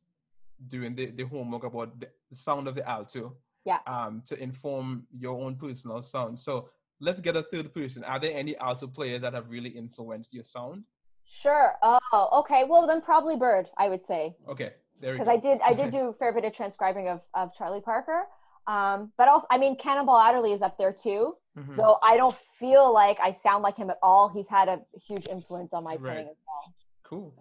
doing 0.68 0.94
the, 0.96 1.06
the 1.12 1.24
homework 1.24 1.64
about 1.64 2.00
the, 2.02 2.10
the 2.30 2.36
sound 2.36 2.68
of 2.68 2.76
the 2.76 2.88
alto. 2.88 3.38
Yeah. 3.64 3.80
Um 3.88 4.24
to 4.26 4.38
inform 4.38 5.08
your 5.18 5.42
own 5.42 5.56
personal 5.56 6.02
sound. 6.02 6.38
So 6.38 6.70
let's 7.00 7.22
get 7.22 7.38
a 7.38 7.44
third 7.44 7.74
person. 7.74 8.04
Are 8.04 8.20
there 8.20 8.36
any 8.36 8.58
alto 8.58 8.88
players 8.88 9.22
that 9.22 9.34
have 9.34 9.50
really 9.50 9.70
influenced 9.70 10.34
your 10.34 10.44
sound? 10.44 10.84
Sure. 11.28 11.76
Oh, 11.84 12.30
okay. 12.40 12.64
Well, 12.64 12.88
then 12.88 13.02
probably 13.02 13.36
Bird, 13.36 13.70
I 13.78 13.90
would 13.90 14.06
say. 14.06 14.36
Okay, 14.48 14.72
there 15.02 15.12
we 15.14 15.18
go. 15.20 15.26
because. 15.26 15.28
I 15.28 15.38
did 15.38 15.62
I 15.62 15.74
did 15.74 15.92
do 15.92 16.08
a 16.10 16.14
fair 16.14 16.32
bit 16.34 16.46
of 16.46 16.54
transcribing 16.54 17.10
of 17.10 17.22
of 17.34 17.54
Charlie 17.54 17.82
Parker. 17.82 18.24
Um, 18.66 19.12
but 19.18 19.28
also, 19.30 19.46
I 19.50 19.58
mean, 19.58 19.78
Cannonball 19.78 20.20
Adderley 20.20 20.52
is 20.54 20.62
up 20.62 20.78
there 20.78 20.92
too. 20.94 21.36
Mhm. 21.58 21.76
Though 21.78 21.98
I 22.04 22.18
don't 22.18 22.36
feel 22.60 22.94
like 22.94 23.18
I 23.20 23.32
sound 23.34 23.64
like 23.64 23.76
him 23.78 23.90
at 23.90 23.98
all. 24.02 24.30
He's 24.30 24.48
had 24.48 24.68
a 24.70 24.82
huge 25.08 25.28
influence 25.28 25.74
on 25.74 25.84
my 25.84 25.92
Right. 25.96 26.02
playing 26.02 26.28
as 26.30 26.36
well. 26.48 26.74
Cool. 27.04 27.34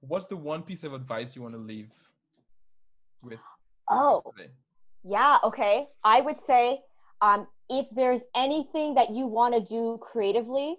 What's 0.00 0.26
the 0.28 0.36
one 0.36 0.62
piece 0.62 0.82
of 0.84 0.92
advice 0.94 1.34
you 1.36 1.42
want 1.42 1.54
to 1.54 1.60
leave 1.60 1.90
with? 3.24 3.38
Oh, 3.88 4.22
yeah. 5.04 5.38
Okay. 5.44 5.88
I 6.04 6.20
would 6.20 6.40
say 6.40 6.82
Um, 7.22 7.46
if 7.68 7.86
there's 7.90 8.22
anything 8.34 8.94
that 8.94 9.10
you 9.10 9.26
want 9.26 9.52
to 9.52 9.60
do 9.60 9.98
creatively, 10.00 10.78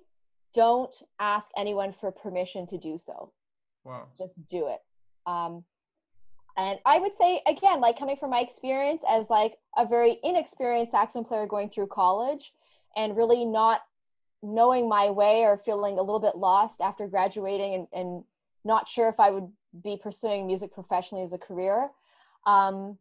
don't 0.54 0.94
ask 1.20 1.48
anyone 1.58 1.94
for 2.00 2.12
permission 2.12 2.66
to 2.68 2.78
do 2.78 2.98
so. 2.98 3.32
Wow. 3.84 4.08
Just 4.18 4.46
do 4.48 4.68
it. 4.68 4.80
Um, 5.26 5.64
and 6.58 6.80
I 6.86 7.00
would 7.00 7.16
say 7.16 7.42
again, 7.48 7.80
like 7.80 7.98
coming 7.98 8.18
from 8.18 8.30
my 8.30 8.42
experience 8.42 9.04
as 9.10 9.30
like 9.30 9.58
a 9.78 9.86
very 9.86 10.20
inexperienced 10.24 10.92
saxophone 10.92 11.26
player 11.26 11.48
going 11.48 11.70
through 11.70 11.88
college 11.88 12.54
and 12.96 13.16
really 13.16 13.46
not 13.46 13.82
knowing 14.44 14.90
my 14.90 15.10
way 15.10 15.44
or 15.44 15.58
feeling 15.58 15.98
a 15.98 16.02
little 16.02 16.20
bit 16.20 16.36
lost 16.36 16.82
after 16.82 17.08
graduating 17.08 17.76
and, 17.76 17.88
and 17.94 18.24
not 18.66 18.88
sure 18.88 19.08
if 19.08 19.20
I 19.20 19.30
would 19.30 19.50
be 19.84 19.98
pursuing 20.02 20.48
music 20.48 20.74
professionally 20.74 21.24
as 21.24 21.32
a 21.32 21.38
career. 21.38 21.90
Um, 22.46 22.98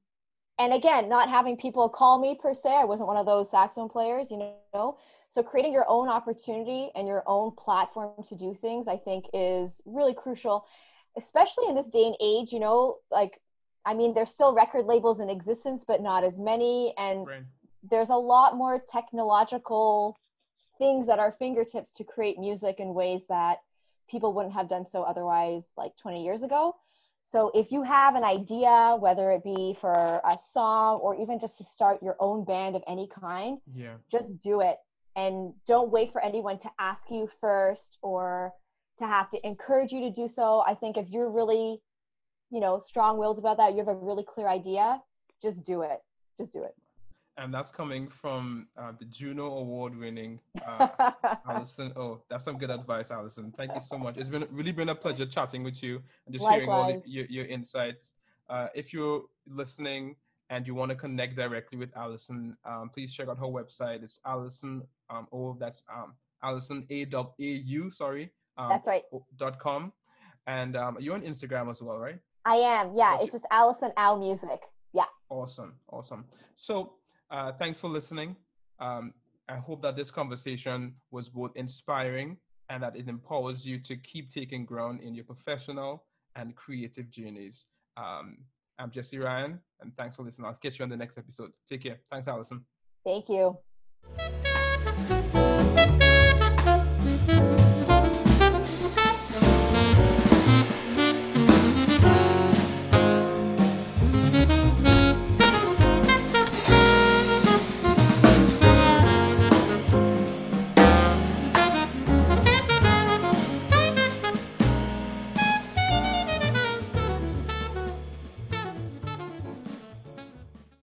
and 0.61 0.75
again, 0.75 1.09
not 1.09 1.31
having 1.31 1.57
people 1.57 1.88
call 1.88 2.18
me 2.18 2.38
per 2.38 2.53
se, 2.53 2.68
I 2.70 2.85
wasn't 2.85 3.07
one 3.07 3.16
of 3.16 3.25
those 3.25 3.51
saxophone 3.51 3.88
players, 3.88 4.31
you 4.31 4.37
know. 4.75 4.99
So 5.31 5.42
creating 5.42 5.73
your 5.73 5.87
own 5.88 6.11
opportunity 6.11 6.90
and 6.94 7.09
your 7.09 7.23
own 7.27 7.53
platform 7.53 8.23
to 8.29 8.35
do 8.35 8.55
things, 8.61 8.87
I 8.87 8.99
think, 8.99 9.25
is 9.33 9.81
really 9.87 10.12
crucial, 10.12 10.66
especially 11.16 11.68
in 11.68 11.75
this 11.75 11.87
day 11.87 12.05
and 12.05 12.16
age. 12.20 12.53
You 12.53 12.61
know, 12.61 12.96
like, 13.11 13.40
I 13.87 13.94
mean, 13.94 14.12
there's 14.12 14.35
still 14.35 14.53
record 14.53 14.85
labels 14.85 15.20
in 15.20 15.31
existence, 15.31 15.83
but 15.88 16.03
not 16.03 16.25
as 16.25 16.38
many, 16.38 16.92
and 16.99 17.27
right. 17.27 17.42
there's 17.90 18.11
a 18.11 18.16
lot 18.16 18.55
more 18.55 18.83
technological 18.87 20.14
things 20.77 21.09
at 21.09 21.18
our 21.18 21.33
fingertips 21.38 21.90
to 21.92 22.05
create 22.05 22.38
music 22.38 22.81
in 22.81 22.92
ways 22.92 23.25
that 23.29 23.61
people 24.11 24.35
wouldn't 24.35 24.55
have 24.55 24.68
done 24.68 24.85
so 24.85 25.05
otherwise 25.05 25.73
like 25.79 25.92
20 25.96 26.23
years 26.23 26.42
ago 26.42 26.75
so 27.25 27.51
if 27.55 27.71
you 27.71 27.83
have 27.83 28.17
an 28.17 28.25
idea 28.25 28.97
whether 28.99 29.31
it 29.31 29.45
be 29.45 29.77
for 29.81 30.21
a 30.29 30.37
song 30.37 30.99
or 30.99 31.15
even 31.15 31.39
just 31.39 31.59
to 31.59 31.65
start 31.65 32.03
your 32.03 32.17
own 32.19 32.45
band 32.45 32.75
of 32.75 32.83
any 32.89 33.09
kind 33.09 33.59
yeah. 33.73 33.95
just 34.11 34.41
do 34.41 34.61
it. 34.61 34.77
And 35.17 35.53
don't 35.67 35.91
wait 35.91 36.13
for 36.13 36.23
anyone 36.23 36.59
to 36.59 36.71
ask 36.79 37.11
you 37.11 37.29
first 37.41 37.99
or 38.03 38.53
to 38.99 39.07
have 39.07 39.29
to 39.31 39.47
encourage 39.47 39.93
you 39.93 40.01
to 40.01 40.11
do 40.11 40.29
so. 40.29 40.63
I 40.67 40.75
think 40.75 40.97
if 40.97 41.09
you're 41.11 41.31
really 41.31 41.81
you 42.51 42.61
know 42.61 42.79
strong 42.79 43.19
wills 43.19 43.39
about 43.39 43.59
that 43.59 43.73
you 43.73 43.79
have 43.79 43.89
a 43.89 43.95
really 43.95 44.25
clear 44.25 44.49
idea 44.49 45.01
just 45.41 45.65
do 45.65 45.83
it. 45.83 45.99
Just 46.39 46.53
do 46.53 46.63
it 46.65 46.75
and 47.40 47.53
that's 47.55 47.70
coming 47.70 48.07
from 48.07 48.68
uh, 48.76 48.92
the 48.98 49.07
Juno 49.07 49.46
Award 49.46 49.98
winning 49.98 50.38
uh, 50.66 51.12
Allison. 51.48 51.90
Oh, 51.96 52.20
that's 52.29 52.44
some 52.44 52.59
good 52.59 52.70
advice, 52.70 53.11
Allison. 53.11 53.53
Thank 53.57 53.74
you 53.74 53.81
so 53.81 53.96
much. 53.96 54.18
It's 54.18 54.29
been 54.29 54.46
really 54.50 54.72
been 54.72 54.90
a 54.90 54.94
pleasure 54.94 55.24
chatting 55.24 55.64
with 55.64 55.83
you 55.83 56.03
and 56.26 56.35
just 56.35 56.44
Likewise. 56.44 56.61
hearing 56.61 56.70
all 56.70 57.00
the, 57.00 57.11
your, 57.11 57.24
your 57.26 57.44
insights. 57.46 58.12
Uh, 58.50 58.68
if 58.74 58.92
you're 58.92 59.22
listening 59.48 60.16
and 60.50 60.66
you 60.66 60.74
want 60.74 60.90
to 60.90 60.94
connect 60.94 61.35
directly 61.35 61.79
with 61.79 61.96
Allison, 61.96 62.57
um, 62.66 62.90
please 62.92 63.14
check 63.14 63.29
out 63.29 63.38
her 63.38 63.46
website. 63.46 64.03
It's 64.03 64.20
Allison. 64.26 64.83
Um, 65.09 65.26
oh, 65.33 65.57
that's 65.59 65.83
um, 65.92 66.12
Allison 66.42 66.87
A 66.90 67.07
W 67.07 67.33
A 67.38 67.62
U. 67.64 67.90
Sorry. 67.90 68.31
Um, 68.59 68.68
that's 68.68 68.87
right. 68.87 69.05
Dot 69.38 69.59
com, 69.59 69.92
and 70.46 70.76
um, 70.76 70.98
you're 71.00 71.14
on 71.14 71.22
Instagram 71.22 71.70
as 71.70 71.81
well, 71.81 71.96
right? 71.96 72.18
I 72.44 72.57
am. 72.57 72.92
Yeah, 72.94 73.12
What's 73.12 73.24
it's 73.24 73.33
your- 73.33 73.40
just 73.40 73.46
Allison 73.50 73.92
Au 73.96 74.18
Music. 74.18 74.61
Yeah. 74.92 75.05
Awesome. 75.31 75.74
Awesome. 75.88 76.24
So 76.57 76.94
uh, 77.31 77.53
thanks 77.53 77.79
for 77.79 77.88
listening. 77.88 78.37
Um, 78.79 79.14
I 79.49 79.57
hope 79.57 79.83
that 79.83 79.97
this 79.97 80.11
conversation 80.11 80.95
was 81.11 81.29
both 81.29 81.53
inspiring 81.57 82.37
and 82.69 82.83
that 82.83 82.97
it 82.97 83.09
empowers 83.09 83.66
you 83.66 83.79
to 83.81 83.97
keep 83.97 84.31
taking 84.31 84.64
ground 84.64 85.01
in 85.01 85.14
your 85.14 85.25
professional 85.25 86.05
and 86.37 86.55
creative 86.55 87.11
journeys. 87.11 87.66
Um, 87.97 88.38
I'm 88.79 88.90
Jesse 88.90 89.19
Ryan, 89.19 89.61
and 89.81 89.95
thanks 89.97 90.16
for 90.16 90.23
listening. 90.23 90.47
I'll 90.47 90.55
catch 90.55 90.79
you 90.79 90.85
on 90.85 90.88
the 90.88 90.97
next 90.97 91.19
episode. 91.19 91.51
Take 91.69 91.83
care. 91.83 92.01
Thanks, 92.11 92.29
Allison. 92.29 92.64
Thank 93.05 93.29
you. 93.29 93.59